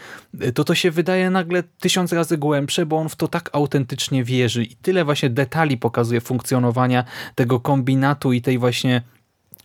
[0.53, 4.63] to to się wydaje nagle tysiąc razy głębsze, bo on w to tak autentycznie wierzy
[4.63, 7.03] i tyle właśnie detali pokazuje funkcjonowania
[7.35, 9.01] tego kombinatu i tej właśnie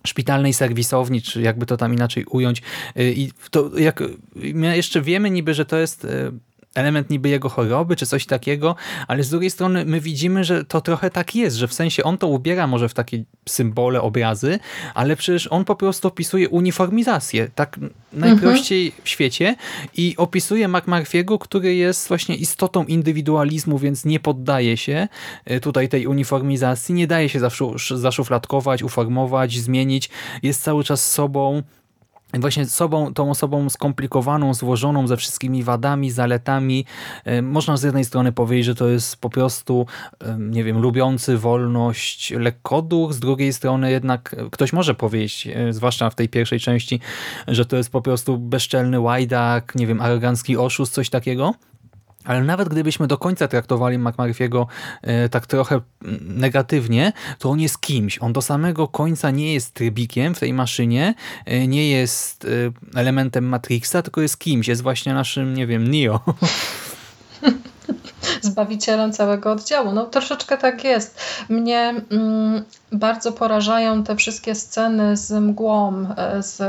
[0.06, 2.62] szpitalnej serwisowni, czy jakby to tam inaczej ująć.
[2.98, 4.02] Y, I to jak
[4.36, 6.32] my jeszcze wiemy niby, że to jest y,
[6.78, 8.76] element niby jego choroby, czy coś takiego,
[9.08, 12.18] ale z drugiej strony my widzimy, że to trochę tak jest, że w sensie on
[12.18, 14.58] to ubiera może w takie symbole, obrazy,
[14.94, 17.78] ale przecież on po prostu opisuje uniformizację, tak
[18.12, 19.56] najprościej w świecie
[19.96, 25.08] i opisuje McMurphy'ego, który jest właśnie istotą indywidualizmu, więc nie poddaje się
[25.50, 30.10] y, tutaj tej uniformizacji, nie daje się zaszu- zaszufladkować, uformować, zmienić,
[30.42, 31.62] jest cały czas sobą,
[32.34, 36.84] właśnie sobą, tą osobą skomplikowaną, złożoną ze wszystkimi wadami, zaletami.
[37.24, 39.86] E, Można z jednej strony powiedzieć, że to jest po prostu,
[40.20, 46.10] e, nie wiem, lubiący wolność lekkoduch, z drugiej strony jednak ktoś może powiedzieć, e, zwłaszcza
[46.10, 47.00] w tej pierwszej części,
[47.48, 51.54] że to jest po prostu bezczelny łajdak, nie wiem, arogancki oszust, coś takiego.
[52.26, 54.66] Ale nawet gdybyśmy do końca traktowali McMurphy'ego
[55.02, 55.80] e, tak trochę
[56.20, 58.18] negatywnie, to on jest kimś.
[58.22, 62.48] On do samego końca nie jest trybikiem w tej maszynie, e, nie jest e,
[62.98, 64.68] elementem Matrixa, tylko jest kimś.
[64.68, 66.20] Jest właśnie naszym, nie wiem, Neo.
[68.42, 69.92] zbawicielem całego oddziału.
[69.92, 71.20] No troszeczkę tak jest.
[71.48, 72.64] Mnie mm,
[72.96, 76.60] bardzo porażają te wszystkie sceny z mgłą, e, z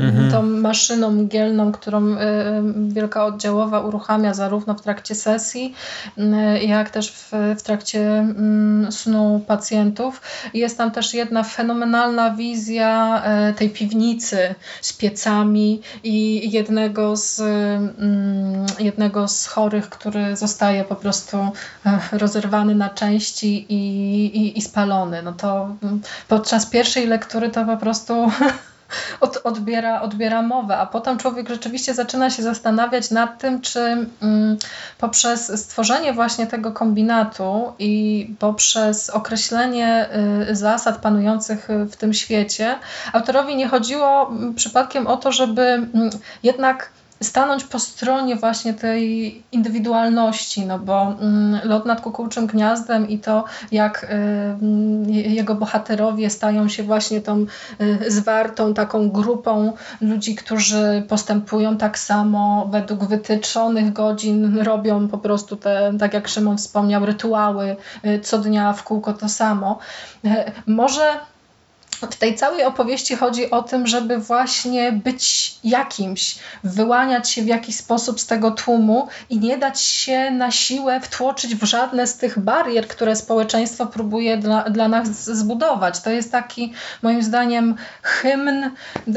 [0.00, 0.30] Mhm.
[0.30, 5.74] tą maszyną mgielną, którą e, wielka oddziałowa uruchamia zarówno w trakcie sesji,
[6.60, 10.20] jak też w, w trakcie mm, snu pacjentów.
[10.54, 18.66] Jest tam też jedna fenomenalna wizja e, tej piwnicy z piecami i jednego z, mm,
[18.78, 23.76] jednego z chorych, który zostaje po prostu e, rozerwany na części i,
[24.26, 25.22] i, i spalony.
[25.22, 25.57] No to
[26.28, 28.30] podczas pierwszej lektury to po prostu
[29.20, 34.58] od, odbiera, odbiera mowę, a potem człowiek rzeczywiście zaczyna się zastanawiać nad tym, czy mm,
[34.98, 40.08] poprzez stworzenie właśnie tego kombinatu i poprzez określenie
[40.50, 42.78] y, zasad panujących w tym świecie,
[43.12, 46.10] autorowi nie chodziło mm, przypadkiem o to, żeby mm,
[46.42, 46.90] jednak
[47.22, 53.44] stanąć po stronie właśnie tej indywidualności, no bo mm, lot nad kukułczym gniazdem i to,
[53.72, 57.46] jak y, mm, jego bohaterowie stają się właśnie tą
[57.80, 65.56] y, zwartą taką grupą ludzi, którzy postępują tak samo według wytyczonych godzin, robią po prostu
[65.56, 69.78] te, tak jak Szymon wspomniał, rytuały y, co dnia w kółko to samo.
[70.24, 70.28] Y,
[70.66, 71.02] Może
[72.06, 77.76] w tej całej opowieści chodzi o tym, żeby właśnie być jakimś, wyłaniać się w jakiś
[77.76, 82.38] sposób z tego tłumu i nie dać się na siłę wtłoczyć w żadne z tych
[82.38, 86.00] barier, które społeczeństwo próbuje dla, dla nas zbudować.
[86.00, 88.70] To jest taki, moim zdaniem, hymn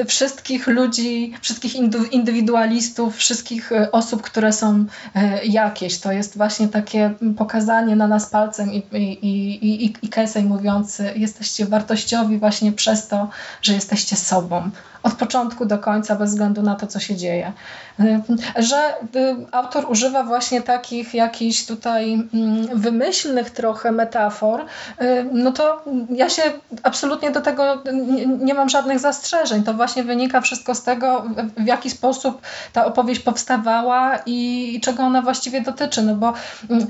[0.07, 1.75] wszystkich ludzi, wszystkich
[2.11, 5.99] indywidualistów, wszystkich e, osób, które są e, jakieś.
[5.99, 9.25] To jest właśnie takie pokazanie na nas palcem i, i,
[9.65, 9.93] i, i,
[10.39, 13.29] i mówiący, jesteście wartościowi właśnie przez to,
[13.61, 14.69] że jesteście sobą.
[15.03, 17.51] Od początku do końca, bez względu na to, co się dzieje.
[17.99, 18.21] Y,
[18.57, 24.61] Że y, autor używa właśnie takich jakichś tutaj mm, wymyślnych trochę metafor,
[25.01, 26.41] y, no to ja się
[26.83, 29.63] absolutnie do tego nie, nie mam żadnych zastrzeżeń.
[29.63, 31.21] To właśnie wynika wszystko z tego,
[31.57, 32.41] w- w jaki sposób
[32.73, 36.01] ta opowieść powstawała i czego ona właściwie dotyczy.
[36.01, 36.33] No bo
[36.69, 36.87] mm,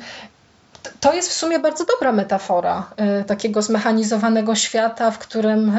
[0.99, 2.89] to jest w sumie bardzo dobra metafora
[3.21, 5.69] y, takiego zmechanizowanego świata, w którym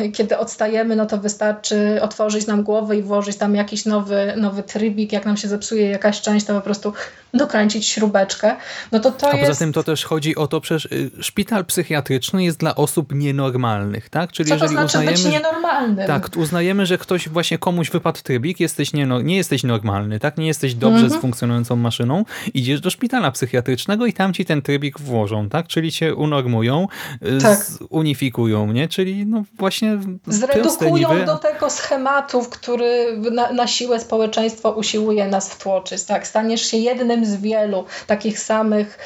[0.00, 4.62] y, kiedy odstajemy, no to wystarczy otworzyć nam głowę i włożyć tam jakiś nowy, nowy
[4.62, 5.12] trybik.
[5.12, 6.92] Jak nam się zepsuje jakaś część, to po prostu
[7.34, 8.56] dokręcić śrubeczkę.
[8.92, 9.48] No to to A jest...
[9.48, 14.08] poza tym to też chodzi o to, przecież y, szpital psychiatryczny jest dla osób nienormalnych,
[14.08, 14.32] tak?
[14.32, 16.06] Czyli Co to jeżeli znaczy być uznajemy, nienormalnym?
[16.06, 20.38] Tak, uznajemy, że ktoś właśnie komuś wypadł trybik, jesteś nie, nie jesteś normalny, tak?
[20.38, 21.18] Nie jesteś dobrze Mhm.
[21.20, 25.66] z funkcjonującą maszyną, idziesz do szpitala psychiatrycznego i tam ci ten trybik włożą, tak?
[25.66, 26.86] Czyli cię unormują,
[27.22, 27.66] y, Tak.
[27.90, 28.88] unifikują, nie?
[28.88, 31.26] Czyli no właśnie Zredukują niby.
[31.26, 36.04] do tego schematu, w który na, na siłę społeczeństwo usiłuje nas wtłoczyć.
[36.04, 36.26] Tak?
[36.26, 38.98] Staniesz się jednym z wielu takich samych,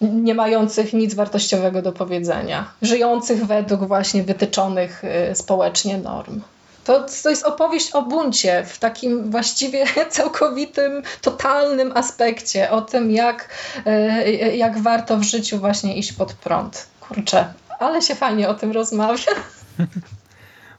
[0.00, 6.40] nie mających nic wartościowego do powiedzenia, żyjących według właśnie wytyczonych y, społecznie norm.
[6.88, 13.48] To, to jest opowieść o buncie w takim właściwie całkowitym, totalnym aspekcie o tym, jak,
[13.86, 16.88] y, jak warto w życiu właśnie iść pod prąd.
[17.00, 19.32] Kurczę, ale się fajnie o tym rozmawia.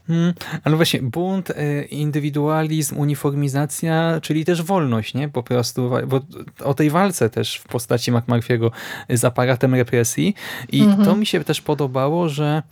[0.08, 5.30] Hmm, ale właśnie bunt, y, indywidualizm, uniformizacja, czyli też wolność, nie?
[5.30, 6.20] Po prostu, bo
[6.64, 8.72] o tej walce też w postaci McMurphy'ego
[9.10, 10.36] z aparatem represji
[10.72, 11.06] i Mhm.
[11.06, 12.64] to mi się też podobało, że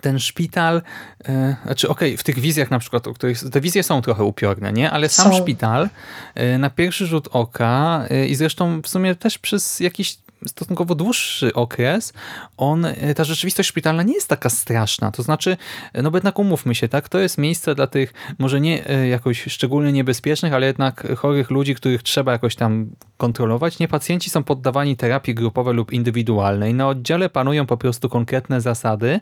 [0.00, 0.82] ten szpital,
[1.28, 4.24] e, znaczy okej, okay, w tych wizjach na przykład, o których, te wizje są trochę
[4.24, 4.90] upiorne, nie?
[4.90, 5.38] ale sam są.
[5.38, 5.88] szpital
[6.34, 11.54] e, na pierwszy rzut oka e, i zresztą w sumie też przez jakiś stosunkowo dłuższy
[11.54, 12.12] okres,
[12.56, 15.10] on, ta rzeczywistość szpitalna nie jest taka straszna.
[15.10, 15.56] To znaczy,
[15.94, 18.76] no bo jednak umówmy się, tak, to jest miejsce dla tych może nie
[19.10, 23.78] jakoś szczególnie niebezpiecznych, ale jednak chorych ludzi, których trzeba jakoś tam kontrolować.
[23.78, 26.74] Nie pacjenci są poddawani terapii grupowej lub indywidualnej.
[26.74, 29.20] Na oddziale panują po prostu konkretne zasady,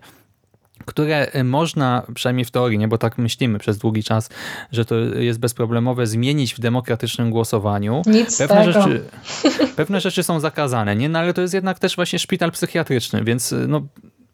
[0.84, 4.30] które y, można, przynajmniej w teorii, nie, bo tak myślimy przez długi czas,
[4.72, 8.02] że to jest bezproblemowe, zmienić w demokratycznym głosowaniu.
[8.06, 8.72] Nic pewne, tego.
[8.72, 9.04] rzeczy,
[9.76, 11.08] pewne rzeczy są zakazane, nie?
[11.08, 13.82] No, ale to jest jednak też właśnie szpital psychiatryczny, więc y, no,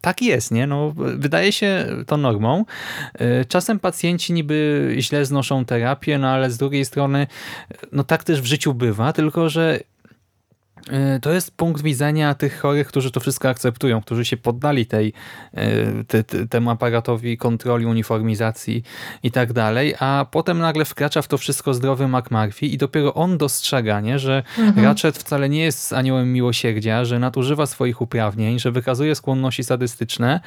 [0.01, 0.67] tak jest, nie?
[0.67, 2.65] No, wydaje się to normą.
[3.21, 7.27] Y, czasem pacjenci niby źle znoszą terapię, no ale z drugiej strony
[7.91, 9.79] no tak też w życiu bywa, tylko że
[11.21, 15.13] to jest punkt widzenia tych chorych, którzy to wszystko akceptują, którzy się poddali tej,
[15.53, 18.83] e, te, te, temu aparatowi kontroli, uniformizacji
[19.23, 23.37] i tak dalej, a potem nagle wkracza w to wszystko zdrowy McMurphy i dopiero on
[23.37, 24.85] dostrzega, nie, że mhm.
[24.85, 30.39] Ratchet wcale nie jest aniołem miłosierdzia, że nadużywa swoich uprawnień, że wykazuje skłonności sadystyczne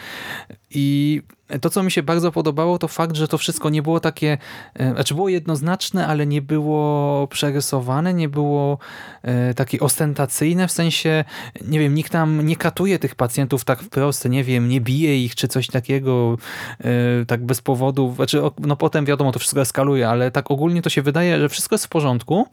[0.70, 1.23] i
[1.61, 4.38] to, co mi się bardzo podobało, to fakt, że to wszystko nie było takie,
[4.74, 8.78] e, znaczy było jednoznaczne, ale nie było przerysowane, nie było
[9.22, 11.24] e, takie ostentacyjne, w sensie,
[11.62, 15.35] nie wiem, nikt tam nie katuje tych pacjentów tak wprost, nie wiem, nie bije ich,
[15.35, 16.38] czy coś takiego,
[16.80, 20.90] e, tak bez powodu, znaczy, no potem wiadomo, to wszystko eskaluje, ale tak ogólnie to
[20.90, 22.46] się wydaje, że wszystko jest w porządku,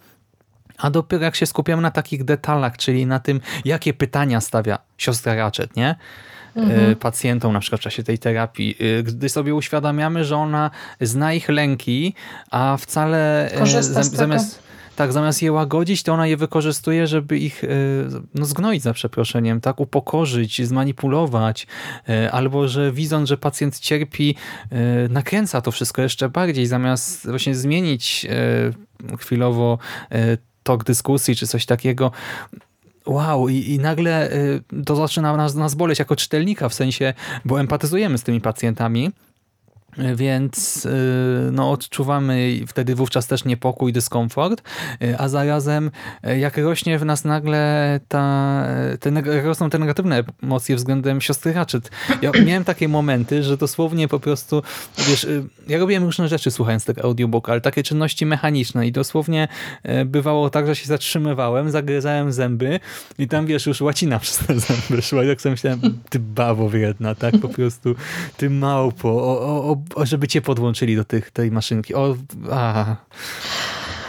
[0.77, 5.35] a dopiero jak się skupiamy na takich detalach, czyli na tym, jakie pytania stawia siostra
[5.35, 5.95] Ratchet, nie?
[6.55, 6.95] Mhm.
[6.95, 11.49] pacjentom na przykład w czasie tej terapii, y, gdy sobie uświadamiamy, że ona zna ich
[11.49, 12.13] lęki,
[12.51, 17.63] a wcale y, zamiast tak, zamiast je łagodzić, to ona je wykorzystuje, żeby ich
[18.35, 21.67] no, zgnoić za przeproszeniem, tak, upokorzyć, zmanipulować,
[22.31, 24.35] albo że widząc, że pacjent cierpi,
[25.09, 28.27] nakręca to wszystko jeszcze bardziej, zamiast właśnie zmienić
[29.19, 29.77] chwilowo
[30.63, 32.11] tok dyskusji czy coś takiego,
[33.05, 37.13] wow, i, i nagle y, to zaczyna nas, nas boleć jako czytelnika, w sensie,
[37.45, 39.11] bo empatyzujemy z tymi pacjentami,
[40.15, 40.89] więc y,
[41.51, 44.61] no, odczuwamy wtedy wówczas też niepokój, dyskomfort,
[45.03, 45.91] y, a zarazem
[46.27, 48.65] y, jak rośnie w nas nagle ta,
[48.99, 51.91] te, rosną te negatywne emocje względem siostry Ratchet.
[52.21, 54.63] Ja miałem takie momenty, że dosłownie po prostu,
[54.97, 55.27] wiesz,
[55.67, 59.47] ja robiłem różne rzeczy słuchając tego audiobooka, ale takie czynności mechaniczne i dosłownie
[60.05, 62.79] bywało tak, że się zatrzymywałem, zagryzałem zęby
[63.17, 65.23] i tam, wiesz, już łacina przez te zęby szła.
[65.23, 67.95] Jak sobie myślałem, ty bawo wredna, tak, po prostu,
[68.37, 71.95] ty małpo, o, o żeby cię podłączyli do tych, tej maszynki.
[71.95, 72.15] O,
[72.51, 72.95] a.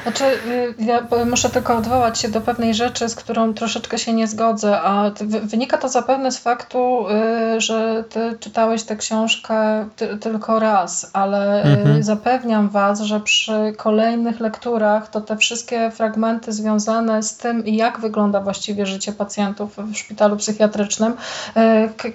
[0.03, 4.27] Znaczy, y, ja muszę tylko odwołać się do pewnej rzeczy, z którą troszeczkę się nie
[4.27, 5.11] zgodzę, a
[5.43, 7.07] wynika to zapewne z faktu,
[7.57, 9.89] y, że ty czytałeś tę książkę
[10.21, 12.03] tylko raz, ale y, mhm.
[12.03, 18.41] zapewniam was, że przy kolejnych lekturach to te wszystkie fragmenty związane z tym, jak wygląda
[18.41, 21.15] właściwie życie pacjentów w szpitalu psychiatrycznym,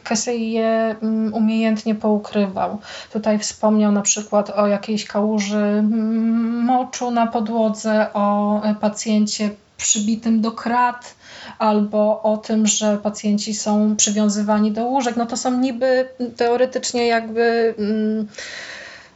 [0.03, 2.79] Kesey je mm, umiejętnie poukrywał.
[3.13, 7.76] Tutaj wspomniał na przykład o jakiejś kałuży mm, moczu na podłodze,
[8.13, 11.15] o pacjencie przybitym do krat,
[11.59, 17.75] albo o tym, że pacjenci są przywiązywani do łóżek, no to są niby teoretycznie jakby.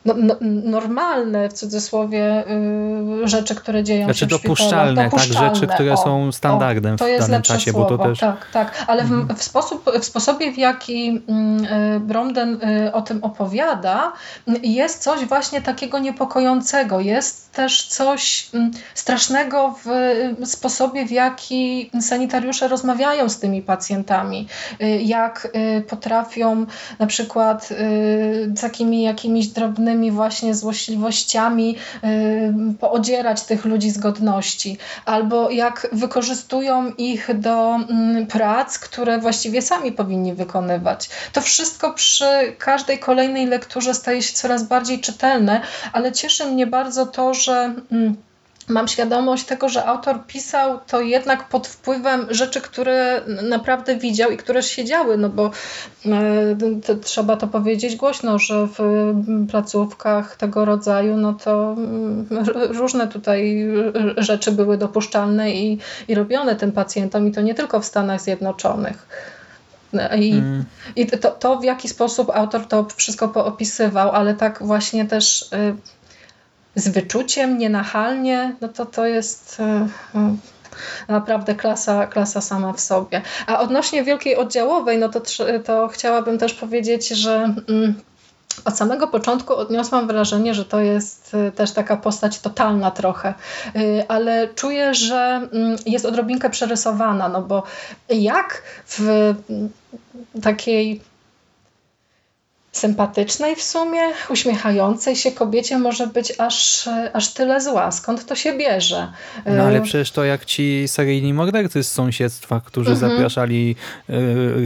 [0.05, 2.43] No, no, normalne, w cudzysłowie,
[3.23, 6.95] y, rzeczy, które dzieją znaczy się w dopuszczalne, dopuszczalne, tak, rzeczy, które o, są standardem
[6.95, 7.73] o, to jest w danym czasie.
[7.73, 8.19] Bo to też...
[8.19, 9.37] Tak, tak, ale w, mhm.
[9.37, 14.13] w, sposób, w sposobie, w jaki mm, y, Bromden y, o tym opowiada,
[14.63, 16.99] jest coś właśnie takiego niepokojącego.
[16.99, 19.89] Jest też coś mm, strasznego w
[20.49, 24.47] sposobie, w jaki sanitariusze rozmawiają z tymi pacjentami.
[24.99, 25.47] Jak
[25.89, 26.65] potrafią
[26.99, 27.69] na przykład
[28.55, 31.75] z takimi jakimiś drobnymi różnymi właśnie złośliwościami
[32.79, 39.91] poodzierać tych ludzi z godności, albo jak wykorzystują ich do mm, prac, które właściwie sami
[39.91, 41.09] powinni wykonywać.
[41.33, 45.61] To wszystko przy każdej kolejnej lekturze staje się coraz bardziej czytelne,
[45.93, 48.15] ale cieszy mnie bardzo to, że mm,
[48.71, 54.37] mam świadomość tego, że autor pisał to jednak pod wpływem rzeczy, które naprawdę widział i
[54.37, 55.51] które się działy, no bo
[56.05, 56.11] e,
[56.85, 59.13] to, trzeba to powiedzieć głośno, że w
[59.51, 61.75] placówkach tego rodzaju, no to
[62.79, 63.67] różne tutaj
[64.17, 69.07] rzeczy były dopuszczalne i, i robione tym pacjentom i to nie tylko w Stanach Zjednoczonych.
[70.19, 70.65] I, mm.
[70.95, 75.75] i to, to, w jaki sposób autor to wszystko poopisywał, ale tak właśnie też y,
[76.75, 80.35] z wyczuciem, nienachalnie, no to to jest e, e,
[81.07, 83.21] Naprawdę klasa, klasa sama w sobie.
[83.47, 85.21] A odnośnie Wielkiej Oddziałowej, no to,
[85.65, 87.95] to chciałabym też powiedzieć, że mm,
[88.65, 93.33] od samego początku odniosłam wrażenie, że to jest y, też taka postać totalna trochę,
[94.07, 97.63] ale czuję, że mm, jest odrobinkę przerysowana, no bo
[98.09, 98.99] jak w
[99.49, 99.69] mm,
[100.41, 101.01] takiej
[102.71, 103.99] sympatycznej w sumie,
[104.29, 107.91] uśmiechającej się kobiecie może być aż, aż tyle zła.
[107.91, 109.07] Skąd to się bierze?
[109.45, 113.11] No ale Y, przecież to jak ci seryjni mordercy z sąsiedztwa, którzy Mhm.
[113.11, 113.75] zapraszali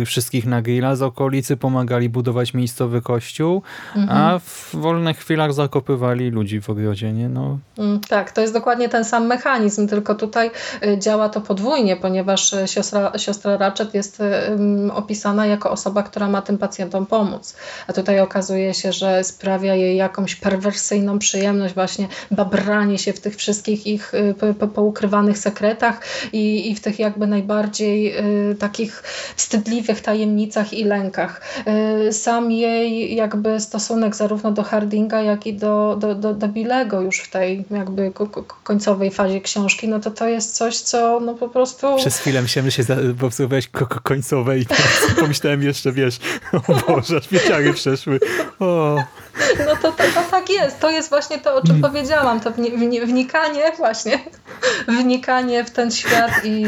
[0.01, 3.61] y, wszystkich na grilla z okolicy, pomagali budować miejscowy kościół,
[3.95, 4.17] Mhm.
[4.21, 7.29] a w wolnych chwilach zakopywali ludzi w ogrodzie, nie?
[7.29, 10.51] No, Mm, Tak, to jest dokładnie ten sam mechanizm, tylko tutaj
[10.85, 16.27] y, działa to podwójnie, ponieważ y, siostra, siostra Ratchet jest y, opisana jako osoba, która
[16.29, 17.55] ma tym pacjentom pomóc.
[17.87, 23.35] A tutaj okazuje się, że sprawia jej jakąś perwersyjną przyjemność właśnie babranie się w tych
[23.35, 26.01] wszystkich ich y, po, po, poukrywanych sekretach
[26.33, 28.17] i, i w tych jakby najbardziej
[28.51, 29.03] y, takich
[29.35, 31.41] wstydliwych tajemnicach i lękach.
[32.07, 37.01] Y, Sam jej jakby stosunek zarówno do Hardinga, jak i do, do, do, do Billego
[37.01, 41.19] już w tej jakby ko- ko- końcowej fazie książki, no to to jest coś, co
[41.19, 41.95] no po prostu...
[41.97, 43.69] Przez chwilę myślałem, że się obserwowałeś
[44.03, 44.65] końcowe i
[45.19, 46.19] pomyślałem jeszcze, wiesz,
[46.67, 48.19] o Boże, aż mi ciary przeszły.
[48.59, 48.95] O.
[49.59, 50.79] No to, to, to tak jest.
[50.79, 52.39] To jest właśnie to, o czym powiedziałam.
[52.39, 54.19] To wni- wni- wnikanie właśnie,
[54.87, 56.65] wnikanie w ten świat i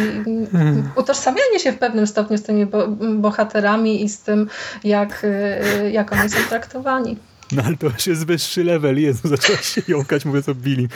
[0.96, 4.50] utożsamianie się w pewnym stopniu z tymi bo- bohaterami i z tym,
[4.84, 7.18] jak, y, jak oni są traktowani.
[7.52, 9.02] No ale to już jest wyższy level.
[9.02, 10.88] Jezu, zaczęłaś się jąkać, mówiąc o Billy.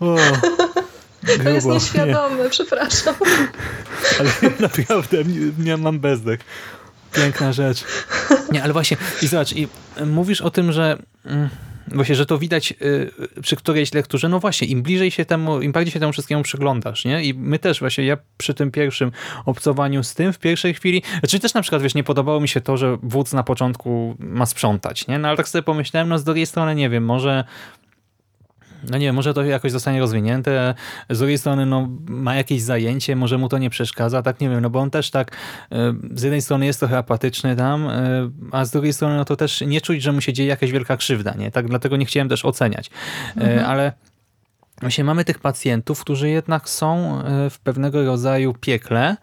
[0.00, 0.16] O.
[1.26, 3.14] To jest Grubo, nieświadome, przepraszam.
[4.20, 5.16] Ale naprawdę,
[5.58, 6.40] nie mam bezdech.
[7.12, 7.84] Piękna rzecz.
[8.52, 9.68] Nie, ale właśnie, i zobacz, i
[10.06, 11.48] mówisz o tym, że mm,
[11.94, 13.10] właśnie, że to widać y,
[13.42, 17.04] przy którejś lekturze, no właśnie, im bliżej się temu, im bardziej się temu wszystkiemu przyglądasz,
[17.04, 17.24] nie?
[17.24, 19.12] I my też właśnie, ja przy tym pierwszym
[19.46, 22.60] obcowaniu z tym w pierwszej chwili, znaczy też na przykład, wiesz, nie podobało mi się
[22.60, 25.18] to, że wódz na początku ma sprzątać, nie?
[25.18, 27.44] No ale tak sobie pomyślałem, no z drugiej strony, nie wiem, może
[28.90, 30.74] no nie wiem, może to jakoś zostanie rozwinięte,
[31.10, 34.60] z drugiej strony no, ma jakieś zajęcie, może mu to nie przeszkadza, tak nie wiem,
[34.60, 35.76] no bo on też tak y,
[36.14, 39.60] z jednej strony jest trochę apatyczny tam, y, a z drugiej strony no to też
[39.60, 41.50] nie czuć, że mu się dzieje jakaś wielka krzywda, nie?
[41.50, 42.90] Tak dlatego nie chciałem też oceniać.
[43.36, 43.92] Y, Ale
[44.80, 49.16] Właśnie mamy tych pacjentów, którzy jednak są w pewnego rodzaju piekle,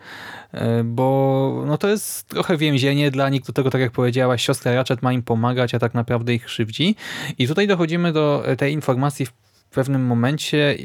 [0.83, 5.01] bo no to jest trochę więzienie dla nich, do tego, tak jak powiedziałaś, siostra Ratchet
[5.01, 6.95] ma im pomagać, a tak naprawdę ich krzywdzi.
[7.37, 9.44] I tutaj dochodzimy do tej informacji w
[9.75, 10.75] pewnym momencie,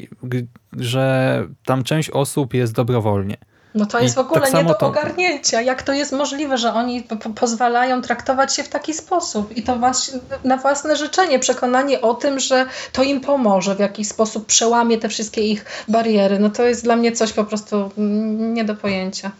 [0.77, 3.37] że tam część osób jest dobrowolnie.
[3.75, 5.61] No to I jest w ogóle tak nie do to- ogarnięcia.
[5.63, 9.63] Jak to jest możliwe, że oni po- po- pozwalają traktować się w taki sposób i
[9.63, 14.47] to właśnie na własne życzenie, przekonanie o tym, że to im pomoże, w jakiś sposób
[14.47, 16.39] przełamie te wszystkie ich bariery.
[16.39, 19.31] No to jest dla mnie coś po prostu mm, nie do pojęcia.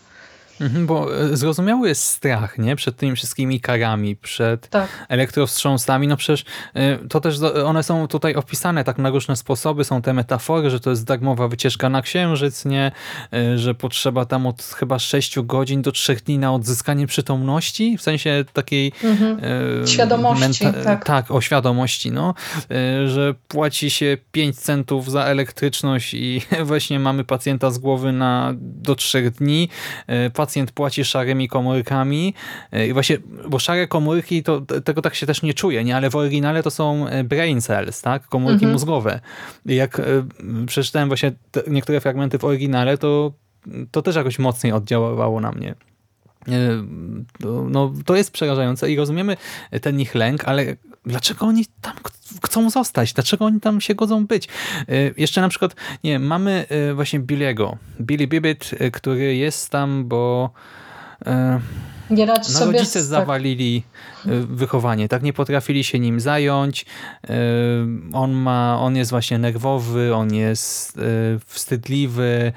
[0.61, 2.77] Mhm, Bo e, zrozumiały jest strach nie?
[2.77, 4.89] przed tymi wszystkimi karami, przed Tak.
[5.09, 6.09] elektrowstrząsami.
[6.09, 6.45] No przecież
[6.75, 7.37] e, to też
[7.67, 9.85] one są tutaj opisane tak na różne sposoby.
[9.85, 12.93] Są te metafory, że to jest darmowa wycieczka na księżyc, nie?
[13.33, 18.03] E, że potrzeba tam od chyba 6 godzin do 3 dni na odzyskanie przytomności, w
[18.03, 19.41] sensie takiej Mhm.
[19.83, 21.05] e, Świadomości, tak.
[21.05, 22.35] tak, o świadomości, no,
[22.71, 28.53] E, że płaci się 5 centów za elektryczność i właśnie mamy pacjenta z głowy na
[28.57, 29.69] do 3 dni.
[30.07, 32.35] E, Pacjent płaci szarymi komórkami
[32.73, 35.97] E, i właśnie, bo szare komórki, to tego tak się też nie czuje, nie?
[35.97, 38.27] ale w oryginale to są e, brain cells, tak?
[38.27, 38.73] komórki Mhm.
[38.73, 39.21] mózgowe.
[39.67, 40.03] I jak e,
[40.67, 41.33] przeczytałem właśnie
[41.67, 43.33] niektóre fragmenty w oryginale, to
[43.91, 45.75] to też jakoś mocniej oddziaływało na mnie.
[47.71, 49.37] No, to jest przerażające i rozumiemy
[49.83, 50.77] ten ich lęk, ale
[51.07, 53.13] dlaczego oni tam ch- chcą zostać?
[53.13, 54.49] Dlaczego oni tam się godzą być?
[54.89, 55.75] E, Jeszcze na przykład,
[56.05, 60.51] nie wiem, mamy e, właśnie Billiego, Billy Bibbit, e, który jest tam, bo
[62.11, 63.09] Nie no, sobie rodzice tak.
[63.09, 63.83] zawalili
[64.49, 66.87] wychowanie, tak nie potrafili się nim zająć.
[68.13, 70.99] On ma, on jest właśnie nerwowy, on jest
[71.47, 72.53] wstydliwy.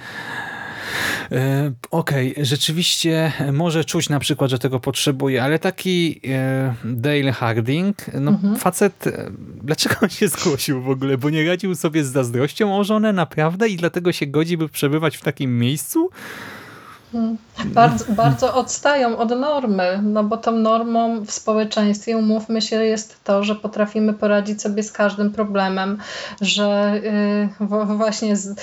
[1.32, 7.98] E, Okej, rzeczywiście może czuć na przykład, że tego potrzebuje, ale taki e, Dale Harding,
[8.14, 8.56] no Mhm.
[8.56, 9.32] facet, e,
[9.64, 11.18] dlaczego on się zgłosił w ogóle?
[11.18, 15.18] Bo nie radził sobie z zazdrością o żonę naprawdę i dlatego się godzi, by przebywać
[15.18, 16.10] w takim miejscu?
[17.14, 17.38] Hmm.
[17.66, 23.44] Bardzo, bardzo odstają od normy, no bo tą normą w społeczeństwie, umówmy się, jest to,
[23.44, 25.98] że potrafimy poradzić sobie z każdym problemem,
[26.42, 27.02] że
[27.60, 28.62] yy, właśnie z,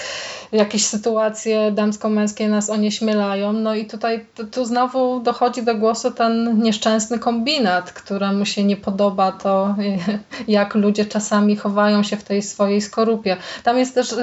[0.52, 3.52] jakieś sytuacje damsko-męskie nas onieśmielają.
[3.52, 9.32] No i tutaj tu znowu dochodzi do głosu ten nieszczęsny kombinat, któremu się nie podoba
[9.32, 9.74] to,
[10.48, 13.36] jak ludzie czasami chowają się w tej swojej skorupie.
[13.64, 14.18] Tam jest też yy,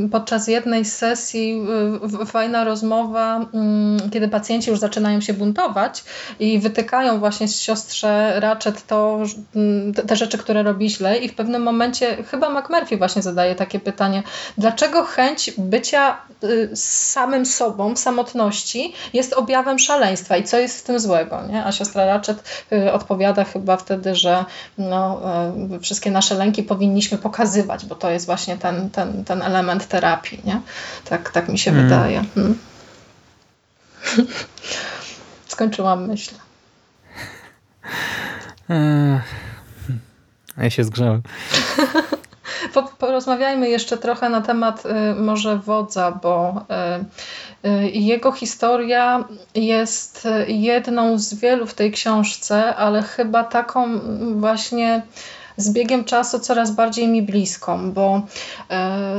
[0.00, 1.62] yy, podczas jednej sesji
[2.26, 3.01] fajna rozmowa,
[3.54, 6.04] mm, kiedy pacjenci już zaczynają się buntować
[6.40, 9.22] i wytykają właśnie z siostrze Ratchet to,
[9.56, 13.80] mm, te rzeczy, które robi źle i w pewnym momencie chyba McMurphy właśnie zadaje takie
[13.80, 14.22] pytanie,
[14.58, 20.82] dlaczego chęć bycia y, samym sobą w samotności jest objawem szaleństwa i co jest w
[20.82, 21.64] tym złego, nie?
[21.64, 24.44] A siostra Ratchet y, odpowiada chyba wtedy, że
[24.78, 25.20] no,
[25.76, 30.40] y, wszystkie nasze lęki powinniśmy pokazywać, bo to jest właśnie ten, ten, ten element terapii,
[30.44, 30.60] nie?
[31.04, 31.88] Tak, tak mi się hmm.
[31.88, 32.24] wydaje.
[32.34, 32.58] Hmm.
[35.46, 36.34] Skończyłam myśl.
[40.58, 41.22] Ja się zgrzałem.
[42.98, 46.64] Porozmawiajmy jeszcze trochę na temat y, może wodza, bo
[47.64, 49.24] y, y, jego historia
[49.54, 54.00] jest jedną z wielu w tej książce, ale chyba taką
[54.40, 55.02] właśnie
[55.56, 58.22] z biegiem czasu coraz bardziej mi bliską, bo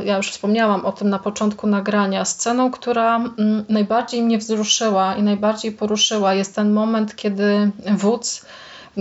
[0.06, 2.26] ja już wspomniałam o tym na początku nagrania.
[2.26, 8.46] Sceną, która mm, najbardziej mnie wzruszyła i najbardziej poruszyła, jest ten moment, kiedy wódz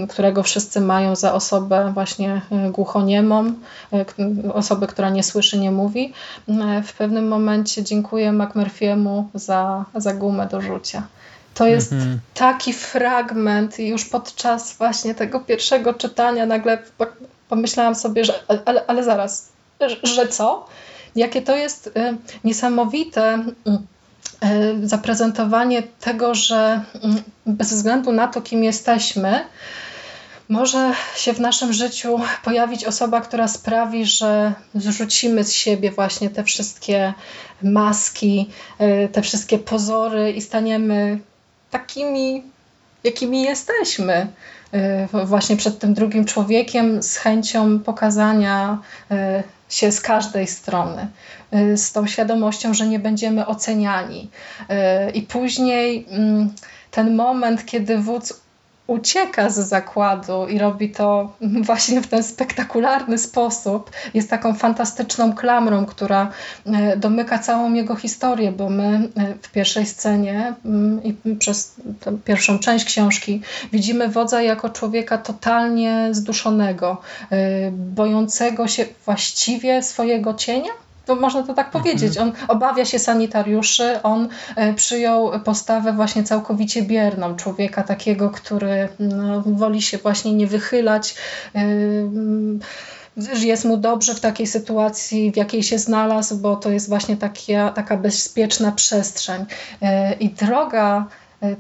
[0.09, 3.53] którego wszyscy mają za osobę właśnie e, głuchoniemą,
[3.93, 4.05] e,
[4.55, 6.12] osobę, która nie słyszy, nie mówi.
[6.49, 11.03] E, w pewnym momencie dziękuję McMurphy'emu za, za gumę do rzucia.
[11.55, 12.21] To jest mhm.
[12.35, 16.79] taki fragment i już podczas właśnie tego pierwszego czytania nagle
[17.49, 18.35] pomyślałam sobie, że
[18.65, 19.49] ale, ale zaraz,
[20.03, 20.67] że co?
[21.17, 21.93] Jakie to jest
[22.45, 23.45] niesamowite
[24.83, 26.83] zaprezentowanie tego, że
[27.47, 29.45] bez względu na to, kim jesteśmy,
[30.49, 36.45] może się w naszym życiu pojawić osoba, która sprawi, że zrzucimy z siebie właśnie te
[36.45, 37.15] wszystkie
[37.63, 38.51] maski,
[39.13, 41.19] te wszystkie pozory i staniemy
[41.73, 42.43] takimi,
[43.05, 44.27] jakimi jesteśmy.
[44.73, 48.79] E, właśnie przed tym drugim człowiekiem, z chęcią pokazania
[49.11, 51.07] e, się z każdej strony,
[51.77, 54.31] z tą świadomością, że nie będziemy oceniani.
[55.14, 56.53] I później mm,
[56.91, 58.41] ten moment, kiedy wódz
[58.87, 61.33] ucieka z zakładu i robi to
[61.68, 66.30] właśnie w ten spektakularny sposób, jest taką fantastyczną klamrą, która
[66.66, 71.74] e, domyka całą jego historię, bo my e, w pierwszej scenie mm, i przez
[72.24, 73.41] pierwszą część książki
[73.72, 80.72] widzimy wodza jako człowieka totalnie zduszonego, e, bojącego się właściwie swojego cienia,
[81.07, 81.83] to można to tak mhm.
[81.83, 82.19] powiedzieć.
[82.19, 89.43] On obawia się sanitariuszy, on e, przyjął postawę właśnie całkowicie bierną, człowieka takiego, który no,
[89.47, 91.15] woli się właśnie nie wychylać.
[91.55, 92.59] Yy,
[93.41, 97.73] jest mu dobrze w takiej sytuacji, w jakiej się znalazł, bo to jest właśnie taka,
[97.75, 99.45] taka bezpieczna przestrzeń.
[99.83, 101.07] E, I droga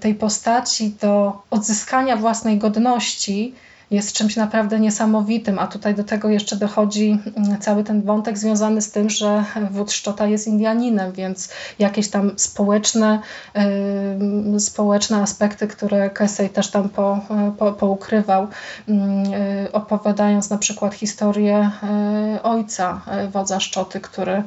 [0.00, 3.54] tej postaci do odzyskania własnej godności
[3.92, 8.82] jest czymś naprawdę niesamowitym, a tutaj do tego jeszcze dochodzi mm, cały ten wątek związany
[8.82, 13.20] z tym, że wódz Szczota jest Indianinem, więc jakieś tam społeczne,
[14.50, 17.20] yy, społeczne aspekty, które Kesey też tam po,
[17.58, 18.46] po, poukrywał,
[18.88, 18.96] yy,
[19.72, 21.70] opowiadając na przykład historię
[22.32, 23.00] yy, ojca
[23.32, 24.42] wodza Szczoty, który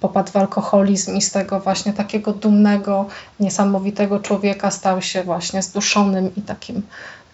[0.00, 3.06] popadł w alkoholizm i z tego właśnie takiego dumnego,
[3.40, 6.82] niesamowitego człowieka stał się właśnie zduszonym i takim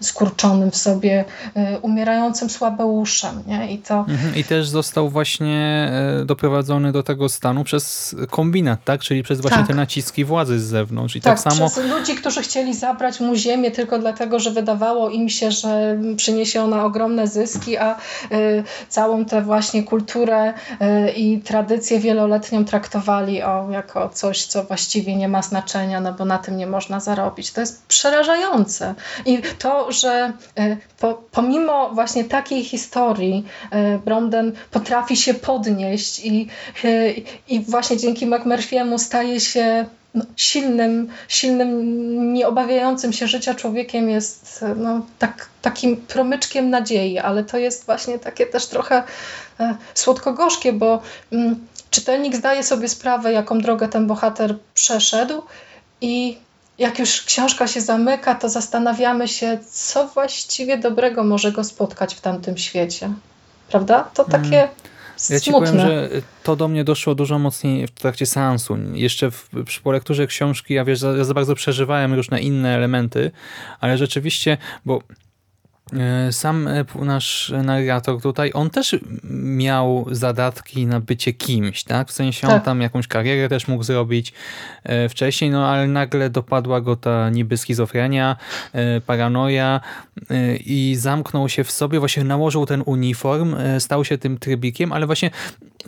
[0.01, 1.24] skurczonym w sobie,
[1.57, 3.42] y, umierającym słabeuszem.
[3.47, 3.72] Nie?
[3.72, 3.99] I, to...
[4.09, 4.36] Mhm.
[4.36, 9.01] I też został właśnie e, doprowadzony do tego stanu przez kombinat, tak?
[9.01, 9.66] czyli przez właśnie tak.
[9.66, 11.16] te naciski władzy z zewnątrz.
[11.16, 11.70] I tak, tak samo...
[11.70, 16.62] przez ludzi, którzy chcieli zabrać mu ziemię tylko dlatego, że wydawało im się, że przyniesie
[16.62, 17.97] ona ogromne zyski, a
[18.32, 20.55] y, całą tę właśnie kulturę
[21.16, 26.38] i tradycję wieloletnią traktowali o, jako coś, co właściwie nie ma znaczenia, no bo na
[26.38, 27.53] tym nie można zarobić.
[27.53, 28.94] To jest przerażające.
[29.26, 36.49] I to że e, po, pomimo właśnie takiej historii e, Bromden potrafi się podnieść i,
[36.84, 37.11] e,
[37.49, 45.07] i właśnie dzięki McMurphy'emu staje się no, silnym, silnym, nieobawiającym się życia człowiekiem jest no,
[45.18, 49.03] tak, takim promyczkiem nadziei, ale to jest właśnie takie też trochę
[49.95, 55.43] słodko-gorzkie, bo mm, czytelnik zdaje sobie sprawę, jaką drogę ten bohater przeszedł
[56.01, 56.39] i
[56.79, 62.20] jak już książka się zamyka, to zastanawiamy się, co właściwie dobrego może go spotkać w
[62.20, 63.11] tamtym świecie.
[63.68, 64.11] Prawda?
[64.14, 64.43] To mm.
[64.43, 64.68] takie.
[65.31, 65.72] Ja ci smutne.
[65.72, 66.09] powiem, że
[66.43, 68.79] to do mnie doszło dużo mocniej w trakcie seansu.
[68.93, 73.31] Jeszcze w, przy po lekturze książki, ja wiesz, za, za bardzo przeżywałem różne inne elementy,
[73.81, 75.01] ale rzeczywiście, bo
[76.30, 78.97] sam e, nasz narrator tutaj, on też
[79.30, 82.09] miał zadatki na bycie kimś, tak?
[82.09, 82.64] W sensie on Tak.
[82.64, 84.32] tam jakąś karierę też mógł zrobić
[84.84, 88.37] e, wcześniej, no ale nagle dopadła go ta niby schizofrenia,
[88.72, 89.80] e, paranoja
[90.30, 94.93] e, i zamknął się w sobie, właśnie nałożył ten uniform, e, stał się tym trybikiem,
[94.93, 95.30] ale właśnie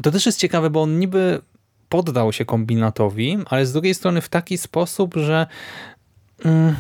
[0.03, 1.41] to też jest ciekawe, bo on niby
[1.89, 5.47] poddał się kombinatowi, ale z drugiej strony w taki sposób, że
[6.45, 6.77] mm,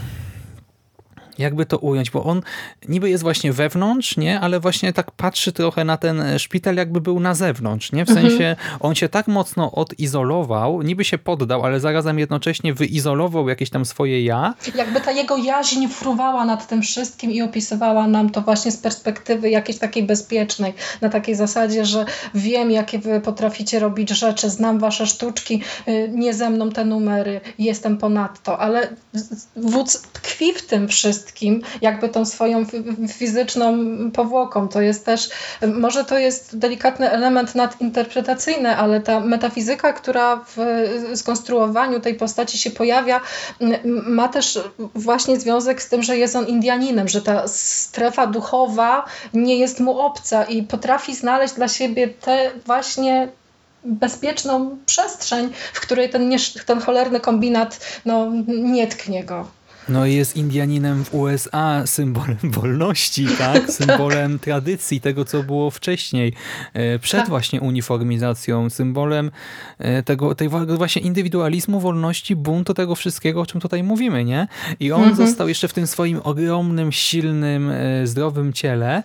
[1.39, 2.43] jakby to ująć, bo on
[2.89, 7.21] niby jest właśnie wewnątrz, nie, ale właśnie tak patrzy trochę na ten szpital, jakby był
[7.21, 12.19] na zewnątrz, nie, w sensie on się tak mocno odizolował, niby się poddał, ale zarazem
[12.19, 17.43] jednocześnie wyizolował jakieś tam swoje ja, Jakby ta jego jaźń fruwała nad tym wszystkim i
[17.43, 22.99] opisywała nam to właśnie z perspektywy jakiejś takiej bezpiecznej, na takiej zasadzie, że wiem, jakie
[22.99, 28.59] wy potraficie robić rzeczy, znam wasze sztuczki, y, nie ze mną te numery, jestem ponadto,
[28.59, 28.89] ale
[29.57, 31.28] wódz tkwi w tym wszystkim,
[31.83, 32.65] jakby tą swoją
[33.09, 33.77] fizyczną
[34.11, 34.69] powłoką.
[34.69, 35.31] To jest też,
[35.75, 40.57] może to jest delikatny element nadinterpretacyjny, ale ta metafizyka, która w
[41.15, 43.21] skonstruowaniu tej postaci się pojawia,
[44.07, 44.61] ma też
[44.95, 49.05] właśnie związek z tym, że jest on Indianinem, że ta strefa duchowa
[49.35, 53.29] nie jest mu obca i potrafi znaleźć dla siebie te właśnie
[53.85, 56.31] bezpieczną przestrzeń, w której ten,
[56.67, 59.58] ten cholerny kombinat no, nie tknie go.
[59.89, 63.71] No i jest Indianinem w USA, symbolem wolności, tak?
[63.71, 66.33] Symbolem tradycji, tego co było wcześniej,
[66.75, 67.29] e, przed Tak.
[67.29, 69.31] właśnie uniformizacją, symbolem
[69.79, 74.49] e, tego, tej właśnie indywidualizmu, wolności, buntu, tego wszystkiego, o czym tutaj mówimy, nie?
[74.81, 75.17] I on Mhm.
[75.27, 79.03] został jeszcze w tym swoim ogromnym, silnym, e, zdrowym ciele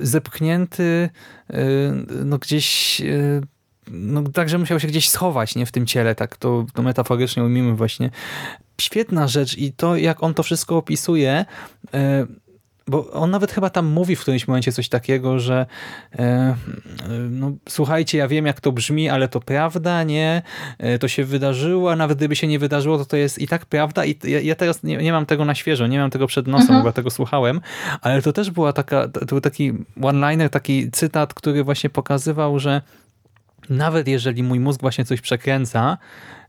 [0.00, 1.10] zepchnięty
[2.24, 3.02] no gdzieś...
[3.90, 7.74] No, także musiał się gdzieś schować, nie w tym ciele, tak to, to metaforycznie ujmijmy
[7.76, 8.10] właśnie
[8.80, 11.44] świetna rzecz i to, jak on to wszystko opisuje,
[11.94, 12.26] e,
[12.86, 15.66] bo on nawet chyba tam mówi w którymś momencie coś takiego, że
[16.18, 16.56] e,
[17.30, 20.42] no, słuchajcie, ja wiem jak to brzmi, ale to prawda, nie?
[20.78, 23.66] E, To się wydarzyło, a nawet gdyby się nie wydarzyło, to to jest i tak
[23.66, 26.46] prawda i ja, ja teraz nie, nie mam tego na świeżo, nie mam tego przed
[26.46, 26.82] nosem, Mhm.
[26.84, 27.60] bo tego słuchałem,
[28.00, 29.72] ale to też była taka, to był taki
[30.02, 32.82] one-liner, taki cytat, który właśnie pokazywał, że
[33.70, 35.98] nawet jeżeli mój mózg właśnie coś przekręca,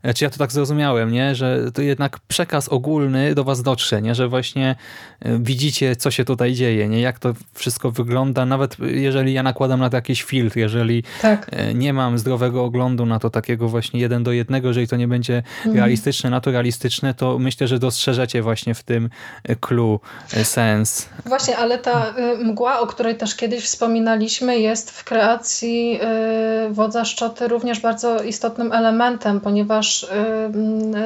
[0.02, 1.34] e, czy ja to tak zrozumiałem, nie?
[1.34, 4.14] że to jednak przekaz ogólny do was dotrze, nie?
[4.14, 4.76] że właśnie
[5.20, 7.00] e, widzicie, co się tutaj dzieje, nie?
[7.00, 11.46] jak to wszystko wygląda, nawet jeżeli ja nakładam na to jakiś filtr, jeżeli Tak.
[11.52, 15.08] e, nie mam zdrowego oglądu na to takiego właśnie jeden do jednego, jeżeli to nie
[15.08, 15.42] będzie
[15.74, 19.10] realistyczne, naturalistyczne, to myślę, że dostrzeżecie właśnie w tym
[19.60, 20.00] clue,
[20.42, 21.08] sens.
[21.26, 26.00] Właśnie, ale ta mgła, o której też kiedyś wspominaliśmy, jest w kreacji
[26.70, 29.91] wodza Szczoty również bardzo istotnym elementem, ponieważ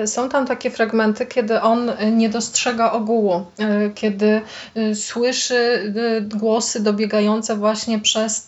[0.07, 4.41] są tam takie fragmenty, kiedy on nie dostrzega ogółu, y, kiedy
[4.77, 8.47] y, słyszy y, głosy dobiegające właśnie przez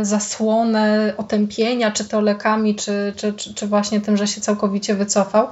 [0.00, 4.94] y, zasłonę otępienia, czy to lekami, czy, czy, czy, czy właśnie tym, że się całkowicie
[4.94, 5.48] wycofał.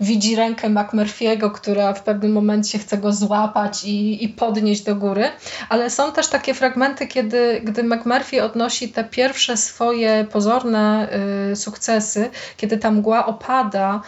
[0.00, 5.24] Widzi rękę McMurphy'ego, która w pewnym momencie chce go złapać i, i podnieść do góry,
[5.68, 11.08] ale są też takie fragmenty, kiedy gdy McMurphy odnosi te pierwsze swoje pozorne
[11.52, 14.00] y, sukcesy, kiedy ta mgła opada,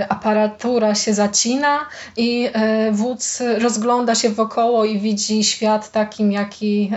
[0.00, 1.86] y, aparatura się zacina
[2.16, 2.48] i
[2.88, 6.90] y, wódz rozgląda się wokoło i widzi świat takim, jaki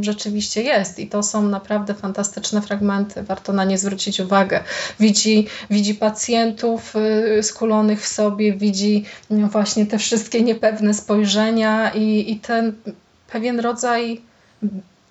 [0.00, 0.98] y, rzeczywiście jest.
[0.98, 4.64] I to są naprawdę fantastyczne fragmenty, warto na nie zwrócić uwagę.
[5.00, 6.94] Widzi, widzi pacjentów
[7.42, 12.72] skulonych w sobie, widzi no, właśnie te wszystkie niepewne spojrzenia i, i ten
[13.32, 14.20] pewien rodzaj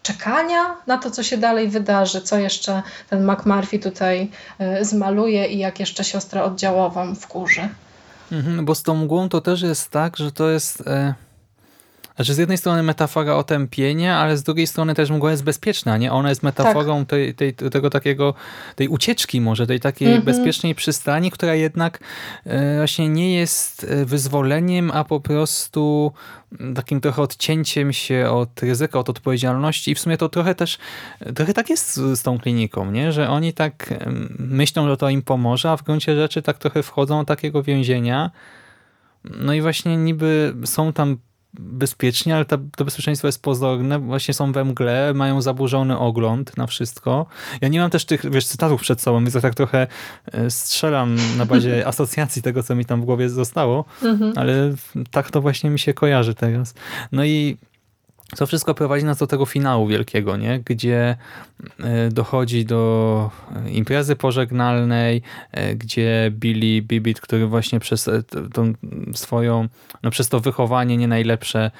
[0.03, 4.29] czekania na to, co się dalej wydarzy, co jeszcze ten McMurphy tutaj
[4.81, 7.69] y, zmaluje i jak jeszcze siostrę oddziałową wkurzy.
[8.31, 10.87] Mhm, bo z tą mgłą to też jest tak, że to jest...
[10.87, 11.13] E...
[12.19, 16.11] Znaczy z jednej strony metafora otępienia, ale z drugiej strony też mgła jest bezpieczna, nie?
[16.11, 18.33] Ona jest metaforą tej, tej, tego takiego,
[18.75, 20.25] tej ucieczki może, tej takiej Mhm.
[20.25, 21.99] bezpiecznej przystani, która jednak
[22.45, 26.11] e, właśnie nie jest e, wyzwoleniem, a po prostu
[26.59, 30.77] mm, takim trochę odcięciem się od ryzyka, od odpowiedzialności i w sumie to trochę też,
[31.35, 33.11] trochę tak jest z, tą kliniką, nie?
[33.11, 33.93] Że oni tak
[34.39, 38.31] myślą, że to im pomoże, a w gruncie rzeczy tak trochę wchodzą do takiego więzienia,
[39.23, 41.17] no i właśnie niby są tam
[41.53, 46.67] bezpiecznie, ale ta, to bezpieczeństwo jest pozorne, właśnie są we mgle, mają zaburzony ogląd na
[46.67, 47.25] wszystko.
[47.61, 49.87] Ja nie mam też tych, wiesz, cytatów przed sobą, więc ja tak trochę
[50.31, 54.33] e, strzelam na bazie asocjacji tego, co mi tam w głowie zostało, Mhm.
[54.35, 54.53] ale
[55.11, 56.73] tak to właśnie mi się kojarzy teraz.
[57.11, 57.57] No i
[58.35, 60.59] co wszystko prowadzi nas do tego finału wielkiego, nie?
[60.59, 61.15] gdzie
[61.79, 65.21] e, dochodzi do e, imprezy pożegnalnej,
[65.51, 68.09] e, gdzie Billy Bibit, który właśnie przez
[68.53, 68.73] tą
[69.13, 69.67] swoją,
[70.03, 71.71] no przez to wychowanie nie najlepsze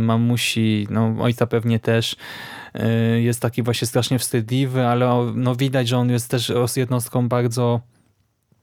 [0.00, 2.16] mamusi, no ojca pewnie też,
[3.16, 7.80] jest taki właśnie strasznie wstydliwy, ale no widać, że on jest też jednostką bardzo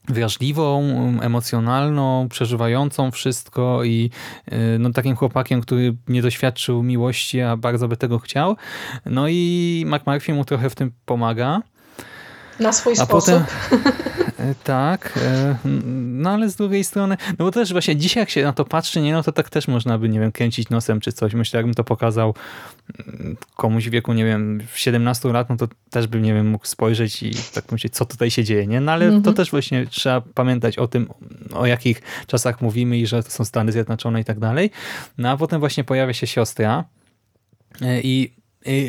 [0.08, 0.84] wrażliwą,
[1.22, 4.10] emocjonalną, przeżywającą wszystko i
[4.54, 8.56] y, no, takim chłopakiem, który nie doświadczył miłości, a bardzo by tego chciał.
[9.06, 11.62] No i McMurphy mu trochę w tym pomaga.
[12.64, 13.36] Na swój a sposób.
[13.70, 13.84] Potem,
[14.44, 15.56] E, tak, e,
[16.06, 19.02] no ale z drugiej strony, no bo też właśnie dzisiaj jak się na to patrzy,
[19.02, 21.34] nie, no to tak też można by, nie wiem, kręcić nosem czy coś.
[21.34, 22.36] Myślę, jakbym to pokazał
[23.08, 26.66] mm, komuś w wieku, nie wiem, 17 lat, no to też bym, nie wiem, mógł
[26.66, 28.82] spojrzeć i tak myśleć, co tutaj się dzieje, nie?
[28.82, 29.24] No ale mhm.
[29.24, 31.10] to też właśnie trzeba pamiętać o tym,
[31.54, 34.72] o jakich czasach mówimy i że to są Stany Zjednoczone i tak dalej.
[35.18, 36.84] No a potem właśnie pojawia się siostra
[37.82, 38.34] e, i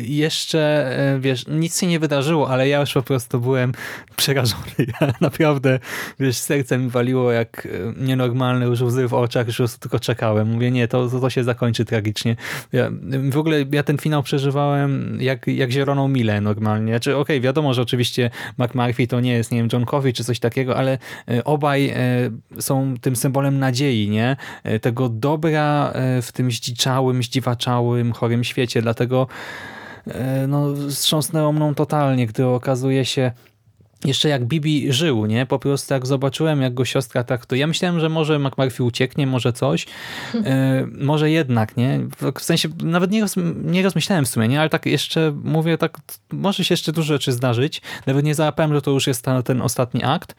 [0.03, 3.71] jeszcze, e, wiesz, nic się nie wydarzyło, ale ja już po prostu byłem
[4.15, 4.63] przerażony.
[5.01, 5.79] Ja naprawdę,
[6.19, 7.69] wiesz, serce mi waliło jak e,
[8.05, 10.51] nienormalne, już łzy w oczach, już tylko czekałem.
[10.51, 12.35] Mówię, nie, to, to, to się zakończy tragicznie.
[12.73, 12.91] Ja,
[13.29, 16.91] w ogóle ja ten finał przeżywałem jak, jak zieloną milę normalnie.
[16.91, 20.23] Znaczy, okej, okay, wiadomo, że oczywiście McMurphy to nie jest, nie wiem, John Coffey czy
[20.23, 20.97] coś takiego, ale
[21.27, 21.93] e, obaj
[22.59, 24.35] są tym symbolem nadziei, nie?
[24.81, 29.27] Tego dobra w tym zdziczałym, zdziwaczałym, chorym świecie, dlatego
[30.47, 33.31] no, wstrząsnęło mną totalnie, gdy okazuje się,
[34.05, 35.45] jeszcze jak Bibi żył, nie?
[35.45, 37.61] Po prostu jak zobaczyłem, jak go siostra traktuje.
[37.61, 39.85] Ja myślałem, że może McMurphy ucieknie, może coś.
[40.45, 41.99] E, może jednak, nie?
[42.35, 44.59] W sensie nawet nie, roz, nie rozmyślałem w sumie, nie?
[44.59, 45.97] Ale tak jeszcze mówię, tak
[46.31, 47.81] może się jeszcze dużo rzeczy zdarzyć.
[48.05, 50.35] Nawet nie załapałem, że to już jest ten, ten ostatni akt.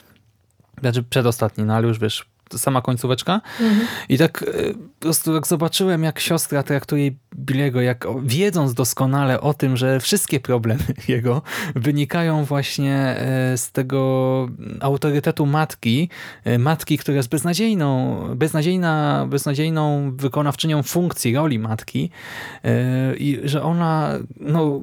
[0.81, 3.41] Znaczy przedostatni, no ale już wiesz, sama końcóweczka.
[3.61, 3.87] Mhm.
[4.09, 9.55] I tak e, po prostu jak zobaczyłem, jak siostra traktuje Bilego, jak wiedząc doskonale o
[9.55, 11.43] tym, że wszystkie problemy jego
[11.75, 14.49] wynikają właśnie e, z tego
[14.81, 16.09] autorytetu matki,
[16.45, 22.11] e, matki, która jest beznadziejną, beznadziejna, beznadziejną wykonawczynią funkcji, roli matki
[23.19, 24.81] i że ona no,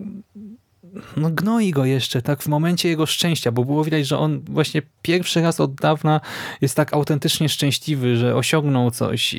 [1.18, 4.82] no gnoi go jeszcze tak w momencie jego szczęścia, bo było widać, że on właśnie
[5.02, 6.22] pierwszy raz od dawna
[6.62, 9.36] jest tak autentycznie szczęśliwy, że osiągnął coś.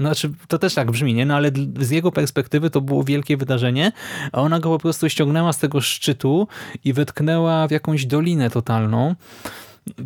[0.00, 1.26] Znaczy, to też tak brzmi, nie?
[1.26, 3.92] No ale z jego perspektywy to było wielkie wydarzenie,
[4.32, 6.48] a ona go po prostu ściągnęła z tego szczytu
[6.84, 9.14] i wetknęła w jakąś dolinę totalną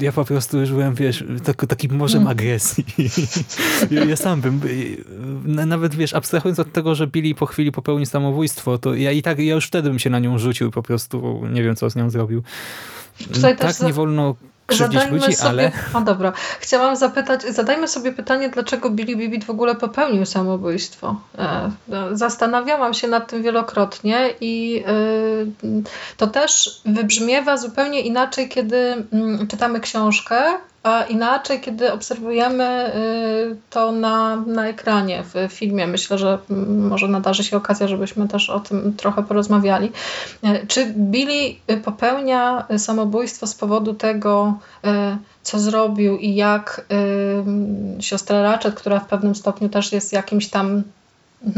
[0.03, 2.31] ja po prostu już byłem, wiesz, tak, takim morzem mm.
[2.31, 2.85] agresji.
[3.91, 4.61] ja, ja, sam bym,
[5.47, 9.39] nawet wiesz, abstrahując od tego, że Billy po chwili popełni samobójstwo, to ja i tak,
[9.39, 12.11] ja już wtedy bym się na nią rzucił po prostu, nie wiem, co z nią
[12.11, 12.43] zrobił.
[13.33, 14.37] Tutaj tak nie wolno
[14.69, 15.73] krzywdzić Zadajmy ludzi, sobie, ale...
[15.95, 21.21] O dobra, chciałam zapytać, zadajmy sobie pytanie, dlaczego Billy Bibit w ogóle popełnił samobójstwo.
[21.39, 24.93] E, no, zastanawiałam się nad tym wielokrotnie i e,
[26.17, 30.43] to też wybrzmiewa zupełnie inaczej, kiedy mm, czytamy książkę,
[30.89, 35.87] a inaczej, kiedy obserwujemy y, to na, na ekranie, w filmie.
[35.87, 36.39] Myślę, że
[36.79, 39.93] może nadarzy się okazja, żebyśmy też o tym trochę porozmawiali.
[40.45, 44.89] Y, czy Billy popełnia samobójstwo z powodu tego, y,
[45.43, 46.87] co zrobił i jak
[48.01, 50.83] siostra Ratchet, która w pewnym stopniu też jest jakimś tam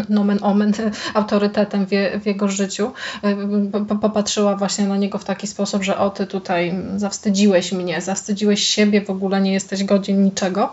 [0.08, 0.72] nomen omen
[1.14, 1.90] autorytetem w,
[2.22, 2.92] w, jego życiu,
[4.00, 9.00] popatrzyła właśnie na niego w taki sposób, że o ty tutaj zawstydziłeś mnie, zawstydziłeś siebie,
[9.00, 10.72] w ogóle nie jesteś godzien niczego.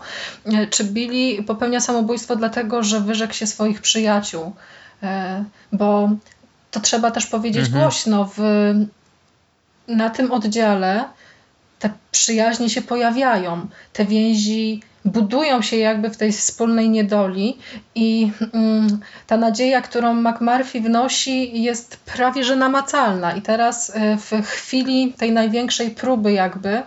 [0.70, 4.52] Czy Billy popełnia samobójstwo dlatego, że wyrzekł się swoich przyjaciół?
[5.02, 6.10] E, bo
[6.70, 7.82] to trzeba też powiedzieć mhm.
[7.82, 8.40] głośno, w,
[9.88, 11.04] na tym oddziale
[11.78, 17.58] te przyjaźnie się pojawiają, te więzi budują się jakby w tej wspólnej niedoli
[17.94, 24.46] i mm, ta nadzieja, którą McMurphy wnosi jest prawie że namacalna i teraz e, w
[24.46, 26.82] chwili tej największej próby jakby e,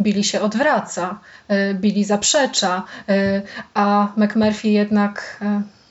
[0.00, 2.82] Billy się odwraca, e, Billy zaprzecza,
[3.74, 5.40] a McMurphy jednak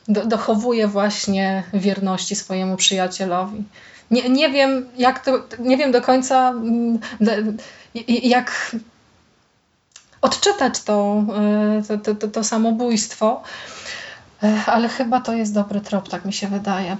[0.07, 3.63] dochowuje właśnie wierności swojemu przyjacielowi.
[4.11, 6.99] Nie, nie wiem, jak to, nie wiem do końca, mm,
[8.23, 8.75] jak
[10.25, 11.23] odczytać to,
[11.89, 13.41] e, to, to, to samobójstwo.
[14.43, 16.97] E, ale chyba to jest dobry trop, tak mi się wydaje.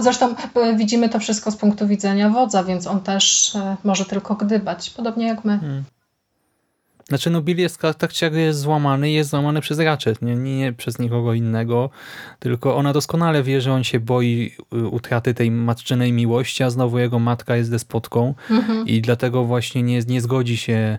[0.00, 3.52] Zresztą e, widzimy to wszystko z punktu widzenia wodza, więc on też
[3.84, 5.58] może tylko gdybać, podobnie jak my.
[5.58, 5.84] Hmm.
[7.08, 10.98] Znaczy, no Bill jest tak jest złamany jest złamany przez Ratchet, nie, nie, nie, przez
[10.98, 11.90] nikogo innego,
[12.38, 16.98] tylko ona doskonale wie, że on się boi y, utraty tej matczynej miłości, a znowu
[16.98, 18.86] jego matka jest despotką mhm.
[18.86, 20.98] i dlatego właśnie nie, nie zgodzi się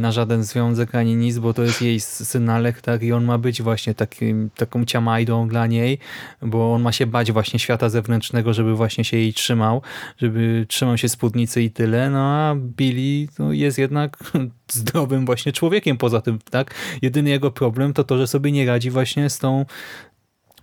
[0.00, 3.62] na żaden związek ani nic, bo to jest jej synalek, tak, i on ma być
[3.62, 5.98] właśnie takim, taką ciamajdą dla niej,
[6.42, 9.82] bo on ma się bać właśnie świata zewnętrznego, żeby właśnie się jej trzymał,
[10.18, 14.18] żeby trzymał się spódnicy i tyle, no a Billy no, jest jednak
[14.72, 16.74] zdrowym właśnie człowiekiem poza tym, tak?
[17.02, 19.66] Jedyny jego problem to to, że sobie nie radzi właśnie z tą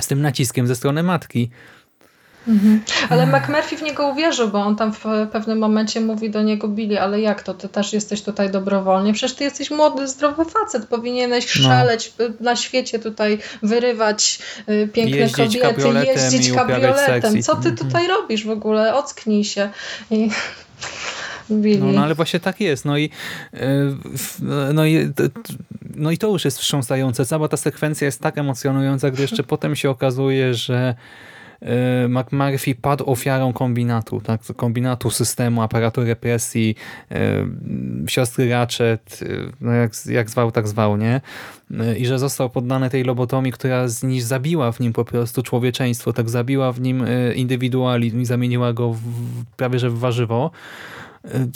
[0.01, 1.49] z tym naciskiem ze strony matki.
[2.47, 2.81] Mhm.
[3.09, 7.01] Ale McMurphy w niego uwierzył, bo on tam w pewnym momencie mówi do niego Billy,
[7.01, 9.13] ale jak to, ty też jesteś tutaj dobrowolnie?
[9.13, 11.67] Przecież ty jesteś młody, zdrowy facet, powinieneś No.
[11.67, 17.43] szaleć na świecie tutaj, wyrywać y, piękne Jeździć kobiety, kabrioletem jeździć kabrioletem.
[17.43, 17.75] Co ty Mhm.
[17.77, 18.95] tutaj robisz w ogóle?
[18.95, 19.69] Ocknij się.
[20.11, 20.29] I...
[21.79, 22.85] No, no ale właśnie tak jest.
[22.85, 23.09] No i,
[24.17, 24.39] w-
[24.73, 25.09] no, i,
[25.95, 27.25] no i to już jest wstrząsające.
[27.25, 30.95] Cała ta sekwencja jest tak emocjonująca, gdy jeszcze potem się okazuje, że
[32.09, 34.41] McMurphy padł ofiarą kombinatu, tak?
[34.55, 36.75] kombinatu systemu, aparatu represji,
[37.11, 37.17] yy,
[38.07, 41.21] siostry Ratchet, yy, no jak, jak zwał, tak zwał, nie?
[41.97, 46.13] I że został poddany tej lobotomii, która z nim zabiła w nim po prostu człowieczeństwo,
[46.13, 47.05] tak zabiła w nim
[47.35, 48.99] indywidualizm i zamieniła go w,
[49.57, 50.51] prawie że w warzywo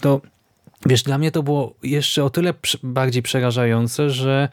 [0.02, 0.22] to
[0.86, 4.50] wiesz, dla mnie to było jeszcze o tyle bardziej przerażające, że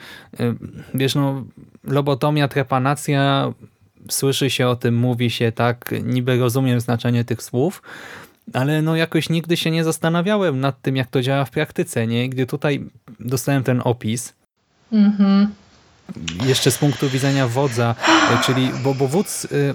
[0.94, 1.44] wiesz, no
[1.84, 3.52] lobotomia, trepanacja,
[4.08, 7.82] słyszy się o tym, mówi się tak, niby rozumiem znaczenie tych słów,
[8.52, 12.28] ale no jakoś nigdy się nie zastanawiałem nad tym, jak to działa w praktyce, nie?
[12.28, 12.84] Gdy tutaj
[13.20, 14.32] dostałem ten opis,
[14.92, 15.48] Mhm.
[16.46, 17.94] jeszcze z punktu widzenia wodza,
[18.32, 19.74] e, czyli, bo, bo wódz, y,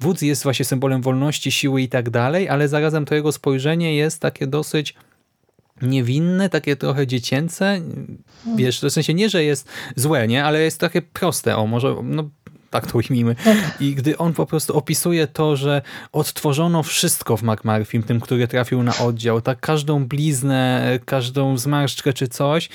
[0.00, 4.20] wódz jest właśnie symbolem wolności, siły i tak dalej, ale zarazem to jego spojrzenie jest
[4.20, 4.94] takie dosyć
[5.82, 7.80] niewinne, takie trochę dziecięce.
[8.56, 12.30] Wiesz, w sensie nie, że jest złe, nie, ale jest takie proste, o może, no
[12.80, 13.36] tak to ujmijmy.
[13.80, 18.82] I gdy on po prostu opisuje to, że odtworzono wszystko w McMurphym, tym, który trafił
[18.82, 22.68] na oddział, tak każdą bliznę, każdą zmarszczkę czy coś,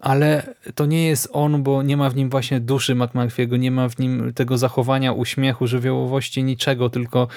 [0.00, 3.88] ale to nie jest on, bo nie ma w nim właśnie duszy McMurphy'ego, nie ma
[3.88, 7.28] w nim tego zachowania, uśmiechu, żywiołowości, niczego, tylko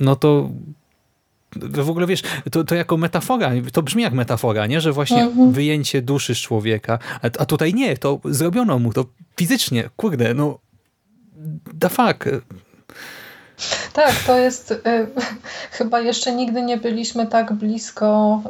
[0.00, 0.50] no to
[1.84, 4.80] w ogóle wiesz, to, to jako metafora, to brzmi jak metafora, nie?
[4.80, 5.52] że właśnie Mhm.
[5.52, 9.04] wyjęcie duszy z człowieka, a, a tutaj nie, to zrobiono mu to
[9.36, 10.58] fizycznie, kurde, no
[11.80, 12.24] the fuck.
[13.92, 14.70] Tak, to jest.
[14.70, 14.80] Y,
[15.78, 18.40] chyba jeszcze nigdy nie byliśmy tak blisko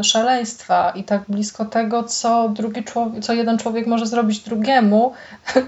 [0.00, 5.12] y, szaleństwa i tak blisko tego, co drugi człowiek, co jeden człowiek może zrobić drugiemu.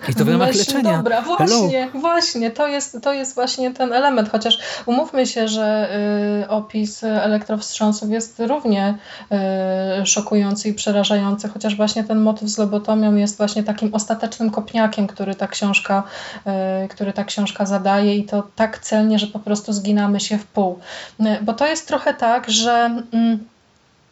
[0.08, 0.96] I to w ramach leczenia.
[0.96, 1.36] Dobra, Hello.
[1.36, 5.88] właśnie, właśnie, to jest, to jest właśnie ten element, chociaż umówmy się, że
[6.42, 8.94] y, opis elektrowstrząsów jest równie
[10.04, 15.34] szokujący i przerażający, chociaż właśnie ten motyw z lobotomią jest właśnie takim ostatecznym kopniakiem, który
[15.34, 16.02] ta książka,
[16.90, 20.78] który ta książka zadaje i to tak celnie, że po prostu zginamy się w pół.
[21.20, 23.48] Y, Bo to jest trochę tak, że mm,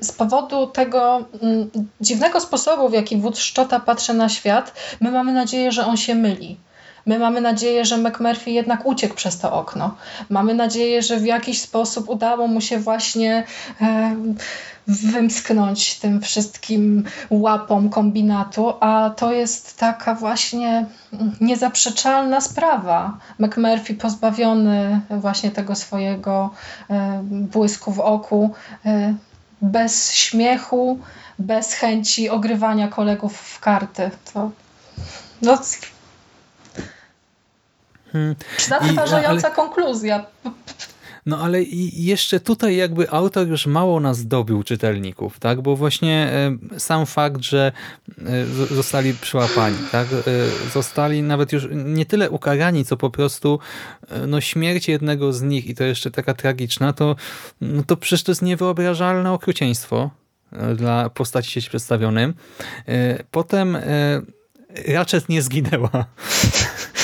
[0.00, 5.32] z powodu tego mm, dziwnego sposobu, w jaki wódz Szczota patrzy na świat, my mamy
[5.32, 6.56] nadzieję, że on się myli.
[7.06, 9.94] My mamy nadzieję, że McMurphy jednak uciekł przez to okno.
[10.30, 13.44] Mamy nadzieję, że w jakiś sposób udało mu się właśnie
[13.80, 14.16] e,
[14.88, 20.86] wymsknąć tym wszystkim łapom kombinatu, a to jest taka właśnie
[21.40, 23.18] niezaprzeczalna sprawa.
[23.38, 26.50] McMurphy pozbawiony właśnie tego swojego
[26.90, 28.54] e, błysku w oku,
[28.86, 29.14] e,
[29.62, 30.98] bez śmiechu,
[31.38, 34.10] bez chęci ogrywania kolegów w karty.
[34.32, 34.50] To
[35.42, 35.58] no,
[38.12, 38.36] Hmm.
[38.68, 40.26] zatrważająca konkluzja.
[41.28, 45.60] No ale i jeszcze tutaj jakby autor już mało nas dobił czytelników, tak?
[45.62, 46.30] Bo właśnie
[46.74, 47.72] e, sam fakt, że
[48.26, 50.06] e, zostali przyłapani, tak?
[50.12, 53.58] E, Zostali nawet już nie tyle ukarani, co po prostu
[54.26, 57.16] no śmierć jednego z nich i to jeszcze taka tragiczna, to,
[57.60, 60.10] no to przecież to jest niewyobrażalne okrucieństwo
[60.76, 62.34] dla postaci sieci przedstawionym.
[63.30, 63.78] Potem
[64.88, 65.90] Ratchet nie zginęła.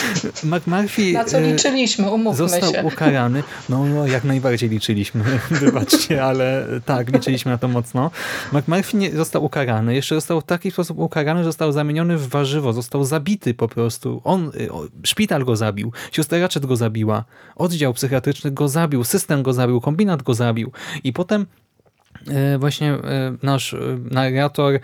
[0.45, 2.83] McMurphy Na co e, liczyliśmy, umówmy Został się.
[2.83, 3.43] ukarany.
[3.69, 5.25] No, no, jak najbardziej liczyliśmy.
[5.51, 8.11] Wybaczcie, ale tak, liczyliśmy na to mocno.
[8.53, 9.95] McMurphy nie został ukarany.
[9.95, 12.73] Jeszcze został w taki sposób ukarany, że został zamieniony w warzywo.
[12.73, 14.21] Został zabity po prostu.
[14.25, 15.93] On, o, szpital go zabił.
[16.13, 17.25] Siostra Ratchet go zabiła.
[17.57, 19.05] Oddział psychiatryczny go zabił.
[19.05, 19.81] System go zabił.
[19.81, 20.73] Kombinat go zabił.
[21.05, 21.47] I potem
[22.29, 23.79] e, właśnie e, nasz e,
[24.11, 24.81] narrator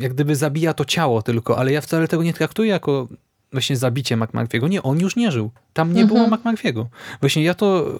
[0.00, 3.08] jak gdyby zabija to ciało tylko, ale ja wcale tego nie traktuję jako
[3.52, 4.68] właśnie zabicie McMurphy'ego.
[4.68, 5.50] Nie, on już nie żył.
[5.72, 6.84] Tam nie było McMurphy'ego.
[7.20, 7.98] Właśnie ja to,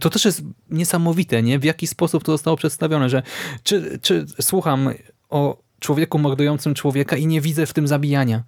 [0.00, 1.58] to też jest niesamowite, nie?
[1.58, 3.22] W jaki sposób to zostało przedstawione, że
[3.62, 4.90] czy, czy słucham
[5.30, 8.42] o człowieku mordującym człowieka i nie widzę w tym zabijania.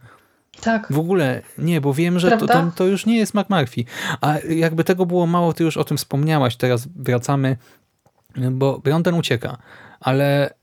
[0.61, 0.92] Tak.
[0.92, 3.84] W ogóle nie, bo wiem, że to, to, to już nie jest McMurphy.
[4.20, 7.57] A jakby tego było mało, ty już o tym wspomniałaś, teraz wracamy,
[8.50, 9.59] bo Brandon ucieka,
[10.00, 10.55] ale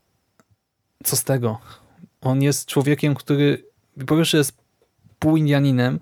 [1.04, 1.58] co z tego?
[2.20, 3.64] On jest człowiekiem, który
[4.06, 4.60] po pierwsze jest
[5.20, 5.98] półindianinem,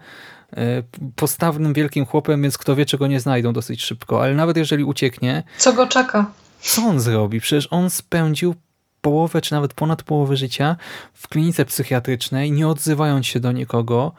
[0.56, 0.82] e,
[1.16, 4.22] postawnym wielkim chłopem, więc kto wie, czego nie znajdą dosyć szybko.
[4.22, 6.30] Ale nawet jeżeli ucieknie, Co go czeka?
[6.60, 7.40] co on zrobi?
[7.40, 8.54] Przecież on spędził
[9.00, 10.76] połowę, czy nawet ponad połowę życia
[11.12, 14.12] w klinice psychiatrycznej, nie odzywając się do nikogo.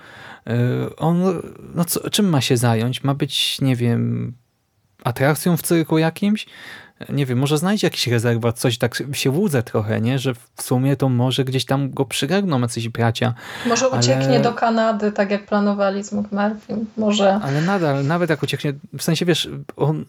[0.47, 0.55] E,
[0.97, 1.41] On,
[1.75, 3.03] no co, czym ma się zająć?
[3.03, 4.33] Ma być, nie wiem,
[5.03, 6.45] atrakcją w cyrku jakimś?
[7.09, 10.19] Nie wiem, może znajdzie jakiś rezerwat, coś tak się łudzę trochę, nie?
[10.19, 13.33] Że w sumie to może gdzieś tam go przygarną jacyś bracia.
[13.65, 16.75] Może Ale- ucieknie do Kanady, tak jak planowali z McMurphy.
[16.97, 17.33] Może...
[17.43, 20.05] Ale nadal, nawet jak ucieknie, w sensie wiesz, on,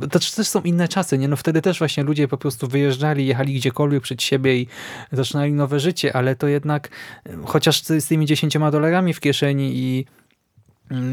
[0.00, 1.28] to też są inne czasy, nie?
[1.28, 4.66] No wtedy też właśnie ludzie po prostu wyjeżdżali, jechali gdziekolwiek przed siebie i
[5.12, 6.88] zaczynali nowe życie, ale to jednak,
[7.44, 10.06] chociaż z tymi 10 dolarami w kieszeni i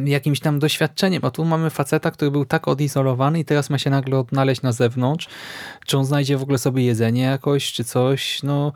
[0.05, 3.89] jakimś tam doświadczeniem, a tu mamy faceta, który był tak odizolowany i teraz ma się
[3.89, 5.27] nagle odnaleźć na zewnątrz,
[5.85, 8.73] czy on znajdzie w ogóle sobie jedzenie jakoś, czy coś, no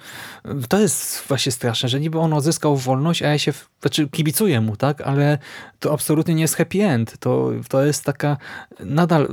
[0.70, 4.76] to jest właśnie straszne, że niby on odzyskał wolność, a ja się, znaczy kibicuję mu,
[4.76, 5.38] tak, ale
[5.80, 8.38] to absolutnie nie jest happy end, to, to jest taka
[8.80, 9.28] nadal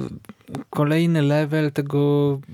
[0.70, 1.98] kolejny level tego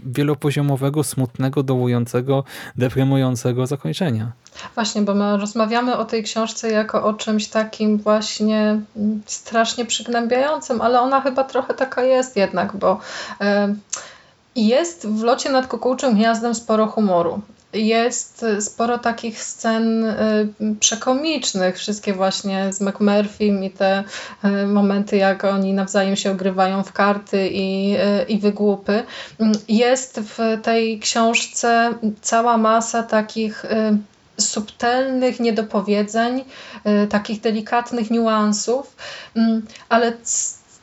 [0.06, 2.44] wielopoziomowego, smutnego, dołującego,
[2.76, 4.32] deprymującego zakończenia.
[4.74, 8.80] Właśnie, bo my rozmawiamy o tej książce jako o czymś takim właśnie
[9.26, 13.00] strasznie przygnębiającym, ale ona chyba trochę taka jest jednak, bo
[13.40, 13.74] e,
[14.56, 17.42] jest w locie nad kukułczym gniazdem sporo humoru.
[17.72, 20.46] Jest sporo takich scen e,
[20.80, 24.04] przekomicznych, wszystkie właśnie z McMurphym i te
[24.42, 29.02] e, momenty, jak oni nawzajem się ogrywają w karty i, e, i wygłupy.
[29.68, 33.64] Jest w tej książce cała masa takich
[34.38, 36.44] subtelnych niedopowiedzeń,
[37.04, 38.96] y, takich delikatnych niuansów,
[39.88, 40.12] ale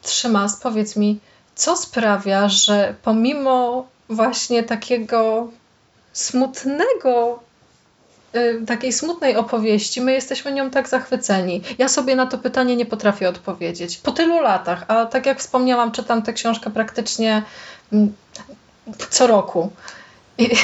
[0.08, 1.20] Trzymas, powiedz mi,
[1.56, 5.48] co sprawia, że pomimo właśnie takiego
[6.18, 7.40] smutnego,
[8.36, 11.62] y, takiej smutnej opowieści, my jesteśmy nią tak zachwyceni.
[11.78, 13.98] Ja sobie na to pytanie nie potrafię odpowiedzieć.
[13.98, 17.44] Po tylu latach, a tak jak wspomniałam, czytam tę książkę praktycznie
[17.94, 18.14] mm,
[19.10, 19.72] co roku.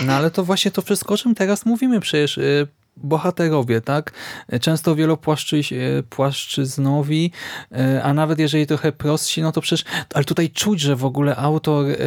[0.05, 2.39] No ale to właśnie to wszystko, o czym teraz mówimy przecież.
[2.97, 4.11] Bohaterowie, tak?
[4.61, 7.31] Często wielopłaszczyznowi,
[7.71, 11.35] y, a nawet jeżeli trochę prostsi, no to przecież, ale tutaj czuć, że w ogóle
[11.35, 11.97] autor y,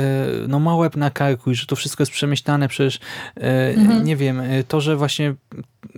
[0.49, 3.01] no ma łeb na karku i że to wszystko jest przemyślane, przecież y,
[4.03, 5.34] nie wiem, to, że właśnie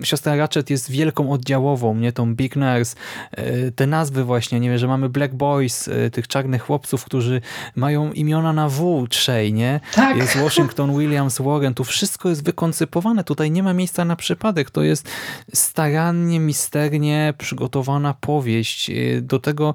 [0.03, 2.13] siostra Ratchet jest wielką oddziałową, nie?
[2.13, 2.97] Tą Big Nurse,
[3.39, 7.41] y, te nazwy właśnie, nie wiem, że mamy Black Boys, y, tych czarnych chłopców, którzy
[7.77, 9.81] mają imiona na W trzej, nie?
[9.95, 10.17] Tak.
[10.17, 14.83] Jest Washington, Williams, Warren, tu wszystko jest wykoncypowane, tutaj nie ma miejsca na przypadek, to
[14.83, 15.09] jest
[15.55, 19.75] starannie, misternie przygotowana powieść, y, do tego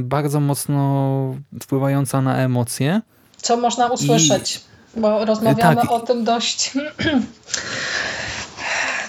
[0.00, 3.00] bardzo mocno wpływająca na emocje.
[3.36, 4.60] Co można usłyszeć?
[4.96, 5.92] Bo rozmawiamy tak.
[5.92, 6.72] o tym dość.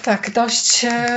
[0.07, 1.15] Tak, dość e,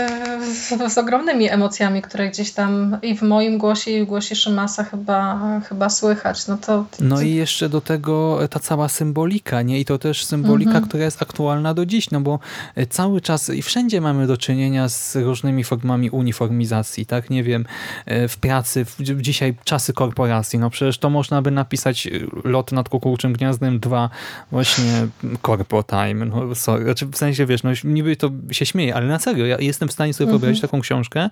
[0.54, 4.84] z, z ogromnymi emocjami, które gdzieś tam i w moim głosie, i w głosie Szymasa
[4.84, 6.46] chyba, chyba słychać.
[6.46, 6.84] No to.
[7.00, 9.80] No i jeszcze do tego ta cała symbolika, nie?
[9.80, 10.88] I to też symbolika, Mhm.
[10.88, 12.38] która jest aktualna do dziś, no bo
[12.74, 17.30] e, cały czas i wszędzie mamy do czynienia z różnymi formami uniformizacji, tak?
[17.30, 17.64] Nie wiem,
[18.06, 22.10] e, w pracy, w, dzisiaj czasy korporacji, no przecież to można by napisać e,
[22.44, 24.10] lot nad kukułczym gniazdem 2,
[24.52, 25.06] właśnie
[25.46, 29.18] corpo time, no sorry, znaczy w sensie, wiesz, no niby to się śmieje, ale na
[29.18, 30.38] serio, ja jestem w stanie sobie Mhm.
[30.40, 31.30] wyobrazić taką książkę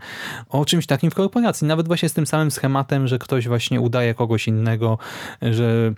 [0.48, 4.14] o czymś takim w korporacji, nawet właśnie z tym samym schematem, że ktoś właśnie udaje
[4.14, 4.98] kogoś innego,
[5.42, 5.92] że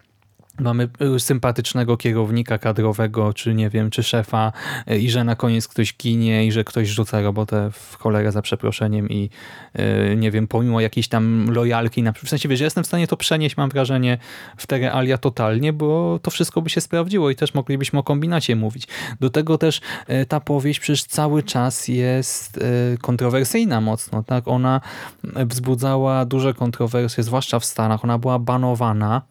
[0.61, 4.53] mamy y, sympatycznego kierownika kadrowego, czy nie wiem, czy szefa
[4.91, 8.43] y, i że na koniec ktoś ginie i że ktoś rzuca robotę w cholerę za
[8.43, 9.31] przeproszeniem i
[9.79, 13.17] y, nie wiem, pomimo jakiejś tam lojalki, na, w sensie wiesz, jestem w stanie to
[13.17, 14.19] przenieść, mam wrażenie,
[14.57, 18.57] w te realia totalnie, bo to wszystko by się sprawdziło i też moglibyśmy o kombinacie
[18.57, 18.89] mówić.
[19.21, 19.81] Do tego też
[20.29, 22.61] ta powieść przecież cały czas jest
[23.01, 24.49] kontrowersyjna mocno, tak?
[24.49, 24.81] Ona
[25.25, 29.23] wzbudzała duże kontrowersje, zwłaszcza w Stanach, ona była banowana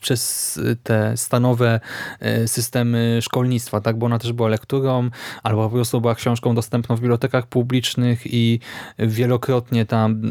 [0.00, 1.80] przez te stanowe
[2.20, 3.98] e, systemy szkolnictwa, tak?
[3.98, 5.10] bo ona też była lekturą,
[5.42, 8.60] albo po prostu była książką dostępną w bibliotekach publicznych i
[8.98, 10.22] wielokrotnie tam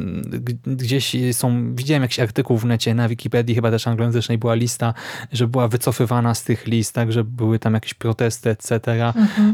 [0.66, 4.94] gdzieś są, widziałem jakiś artykuł w necie, na Wikipedii chyba też anglojęzycznej była lista,
[5.32, 8.82] że była wycofywana z tych list, tak, że były tam jakieś protesty, etc.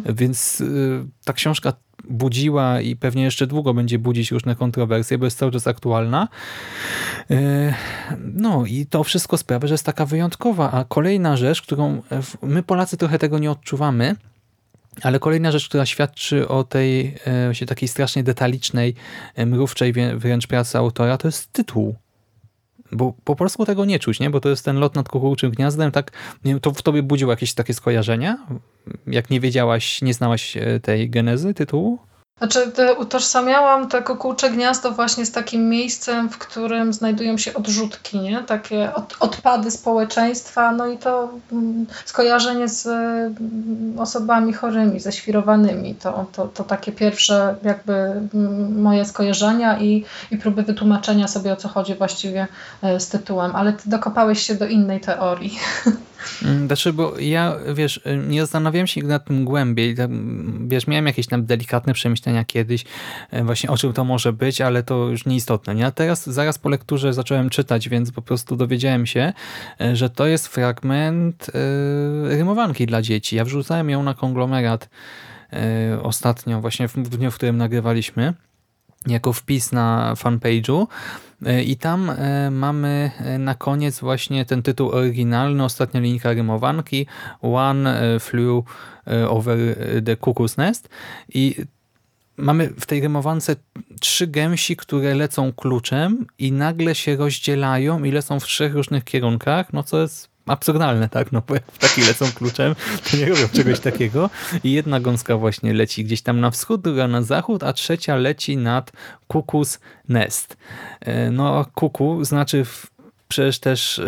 [0.05, 1.74] Więc y, ta książka
[2.10, 6.28] budziła i pewnie jeszcze długo będzie budzić różne kontrowersje, bo jest cały czas aktualna.
[7.32, 7.74] E,
[8.34, 10.72] No i to wszystko sprawia, że jest taka wyjątkowa.
[10.72, 12.02] A kolejna rzecz, którą e,
[12.41, 14.16] my Polacy trochę tego nie odczuwamy,
[15.02, 18.95] ale kolejna rzecz, która świadczy o tej e, właśnie takiej strasznie detalicznej,
[19.36, 21.95] e, mrówczej wrę- wręcz pracy autora, to jest tytuł.
[22.92, 24.30] Bo po polsku tego nie czuć, nie?
[24.30, 26.12] bo to jest ten lot nad kukułczym gniazdem, tak,
[26.62, 28.48] to w tobie budziło jakieś takie skojarzenia?
[29.08, 32.00] Jak nie wiedziałaś, nie znałaś e, tej genezy tytułu?
[32.38, 38.44] Znaczy, utożsamiałam to kukułcze gniazdo właśnie z takim miejscem, w którym znajdują się odrzutki, nie?
[38.44, 45.96] takie od, odpady społeczeństwa, no i to mm, skojarzenie z mm, osobami chorymi, ze świrowanymi.
[45.96, 51.56] To, to, to takie pierwsze jakby mm, moje skojarzenia i, i próby wytłumaczenia sobie o
[51.56, 52.48] co chodzi właściwie
[52.82, 55.60] e, z tytułem, ale ty dokopałeś się do innej teorii.
[56.43, 59.95] Mm, Znaczy, bo ja, wiesz, y, nie zastanawiałem się nad tym głębiej.
[60.68, 62.86] Wiesz, miałem jakieś tam delikatne przemyślenia kiedyś,
[63.32, 65.76] e, właśnie o czym to może być, ale to już nieistotne.
[65.76, 65.86] Nie?
[65.86, 69.34] A teraz, zaraz po lekturze zacząłem czytać, więc po prostu dowiedziałem się,
[69.82, 71.51] e, że to jest fragment
[72.24, 73.36] rymowanki dla dzieci.
[73.36, 74.89] Ja wrzucałem ją na konglomerat
[76.03, 78.34] ostatnio, właśnie w dniu, w którym nagrywaliśmy
[79.07, 80.88] jako wpis na fanpage'u
[81.66, 87.08] i tam e, mamy e, na koniec właśnie ten tytuł oryginalny, ostatnia linijka rymowanki
[87.42, 88.64] One e, flew
[89.08, 89.58] e, over
[90.06, 90.90] the cuckoo's nest.
[91.34, 91.56] I
[92.38, 93.56] mamy w tej rymowance
[94.00, 99.74] trzy gęsi, które lecą kluczem i nagle się rozdzielają i lecą w trzech różnych kierunkach,
[99.74, 101.32] no co jest absurdalne, tak?
[101.32, 102.76] No bo jak ptaki lecą kluczem,
[103.12, 104.30] to nie robią czegoś takiego.
[104.64, 108.58] I jedna gąska właśnie leci gdzieś tam na wschód, druga na zachód, a trzecia leci
[108.58, 108.91] nad
[109.28, 109.80] kukus
[110.10, 110.58] nest.
[111.02, 112.88] E, No kuku znaczy w,
[113.28, 114.03] przecież też e,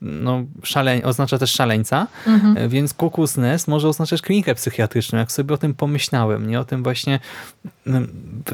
[0.00, 2.06] no, szaleń, oznacza też szaleńca,
[2.56, 6.60] e, więc kukus nest może oznaczać klinikę psychiatryczną, jak sobie o tym pomyślałem, nie?
[6.60, 7.20] O tym właśnie
[7.86, 8.00] no,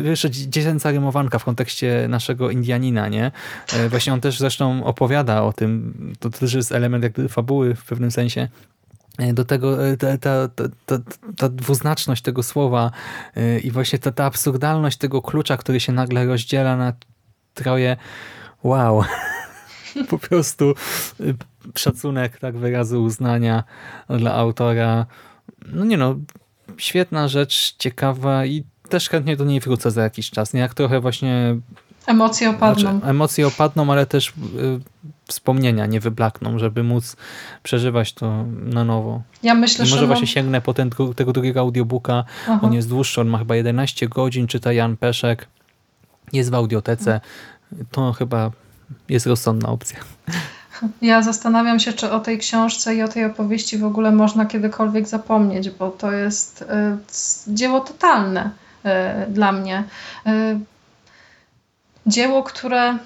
[0.02, 3.32] jeszcze dziecięca rymowanka w kontekście naszego Indianina, nie?
[3.72, 7.84] E, Właśnie on też zresztą opowiada o tym, to też jest element jak fabuły w
[7.84, 8.48] pewnym sensie,
[9.32, 10.48] do tego ta, ta,
[10.86, 10.98] ta,
[11.36, 12.90] ta, dwuznaczność tego słowa
[13.62, 16.92] i właśnie ta, ta absurdalność tego klucza, który się nagle rozdziela na
[17.54, 17.96] troje.
[18.62, 19.04] Wow.
[20.11, 20.74] Po prostu
[21.20, 21.34] y,
[21.76, 23.64] szacunek, tak wyrazy uznania
[24.09, 25.07] dla autora.
[25.72, 26.16] No nie no,
[26.76, 30.53] świetna rzecz, ciekawa i też chętnie do niej wrócę za jakiś czas.
[30.55, 31.57] Nie jak trochę właśnie
[32.07, 32.90] Emocje opadną.
[32.90, 34.32] znaczy, emocje opadną, ale też y,
[35.28, 37.16] wspomnienia nie wyblakną, żeby móc
[37.62, 39.22] przeżywać to na nowo.
[39.42, 42.24] Ja myślę, I że może mam- właśnie sięgnę po ten, tego drugiego audiobooka.
[42.42, 42.59] Aha.
[42.62, 45.49] On jest dłuższy, on ma chyba 11 godzin, czyta Jan Peszek.
[46.32, 47.20] Jest w audiotece.
[47.90, 48.51] To chyba
[49.09, 49.99] jest rozsądna opcja.
[51.03, 55.09] Ja zastanawiam się, czy o tej książce i o tej opowieści w ogóle można kiedykolwiek
[55.09, 56.99] zapomnieć, bo to jest e,
[57.49, 58.51] dzieło totalne
[58.84, 59.84] e, dla mnie.
[60.26, 60.61] E,
[62.07, 62.99] Dzieło, które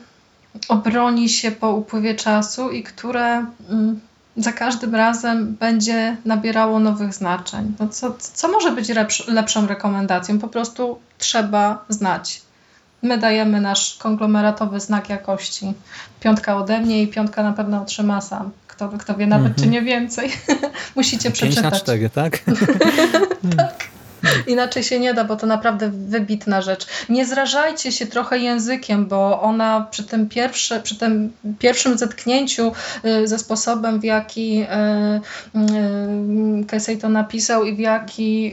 [0.68, 4.00] obroni się po upływie czasu i które mm,
[4.36, 7.74] za każdym razem będzie nabierało nowych znaczeń.
[7.80, 10.38] No co, co może być lepsz, lepszą rekomendacją?
[10.38, 12.42] Po prostu trzeba znać.
[13.02, 15.72] My dajemy nasz konglomeratowy znak jakości.
[16.20, 18.50] Piątka ode mnie i piątka na pewno otrzyma sam.
[18.66, 20.32] Kto, kto wie nawet, czy nie więcej.
[20.96, 21.82] Musicie 5 na przeczytać.
[21.82, 22.38] 4, tak?
[24.46, 26.86] Inaczej się nie da, bo to naprawdę wybitna rzecz.
[27.08, 32.72] Nie zrażajcie się trochę językiem, bo ona przy tym, pierwsze, przy tym pierwszym zetknięciu
[33.04, 34.66] y, ze sposobem, w jaki y,
[35.58, 38.52] y, Casey to napisał i w jaki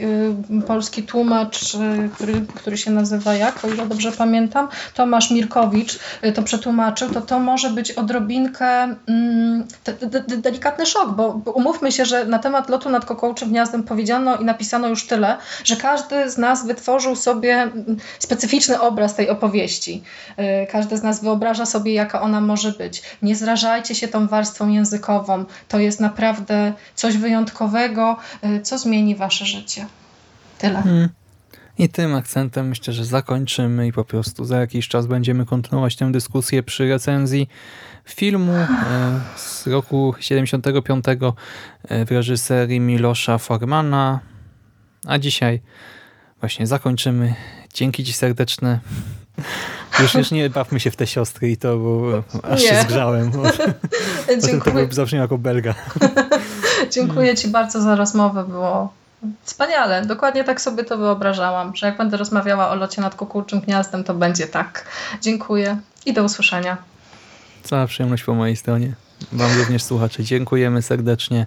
[0.60, 5.98] y, polski tłumacz, y, który, który się nazywa jak, o ile dobrze pamiętam, Tomasz Mirkowicz
[6.24, 11.28] y, to przetłumaczył, to to może być odrobinkę mm, de, de, de, delikatny szok, bo
[11.54, 15.76] umówmy się, że na temat lotu nad kokołczym gniazdem powiedziano i napisano już tyle, że
[15.76, 17.70] każdy z nas wytworzył sobie
[18.18, 20.02] specyficzny obraz tej opowieści.
[20.38, 23.02] Y, Każdy z nas wyobraża sobie, jaka ona może być.
[23.22, 25.44] Nie zrażajcie się tą warstwą językową.
[25.68, 29.86] To jest naprawdę coś wyjątkowego, y, co zmieni wasze życie.
[30.58, 30.78] Tyle.
[30.78, 31.08] Mm.
[31.78, 36.12] I tym akcentem myślę, że zakończymy i po prostu za jakiś czas będziemy kontynuować tę
[36.12, 37.48] dyskusję przy recenzji
[38.04, 38.68] filmu e,
[39.36, 44.20] z roku 75 e, w reżyserii Milosza Formana.
[45.06, 45.60] A dzisiaj
[46.40, 47.34] właśnie zakończymy.
[47.74, 48.80] Dzięki Ci serdeczne.
[50.00, 52.82] Już, już nie bawmy się w te siostry i to, bo aż się Nie.
[52.82, 53.30] zgrzałem.
[53.30, 53.42] Bo,
[54.20, 55.74] potem to Dziękuję, zabrzmiał jako belga.
[56.94, 58.44] dziękuję Ci bardzo za rozmowę.
[58.44, 58.92] Było
[59.42, 60.06] wspaniale.
[60.06, 64.14] Dokładnie tak sobie to wyobrażałam, że jak będę rozmawiała o locie nad kukułczym gniazdem, to
[64.14, 64.84] będzie tak.
[65.20, 65.76] Dziękuję
[66.06, 66.76] i do usłyszenia.
[67.62, 68.94] Cała przyjemność po mojej stronie.
[69.32, 70.24] Wam również słuchacze.
[70.24, 71.46] Dziękujemy serdecznie.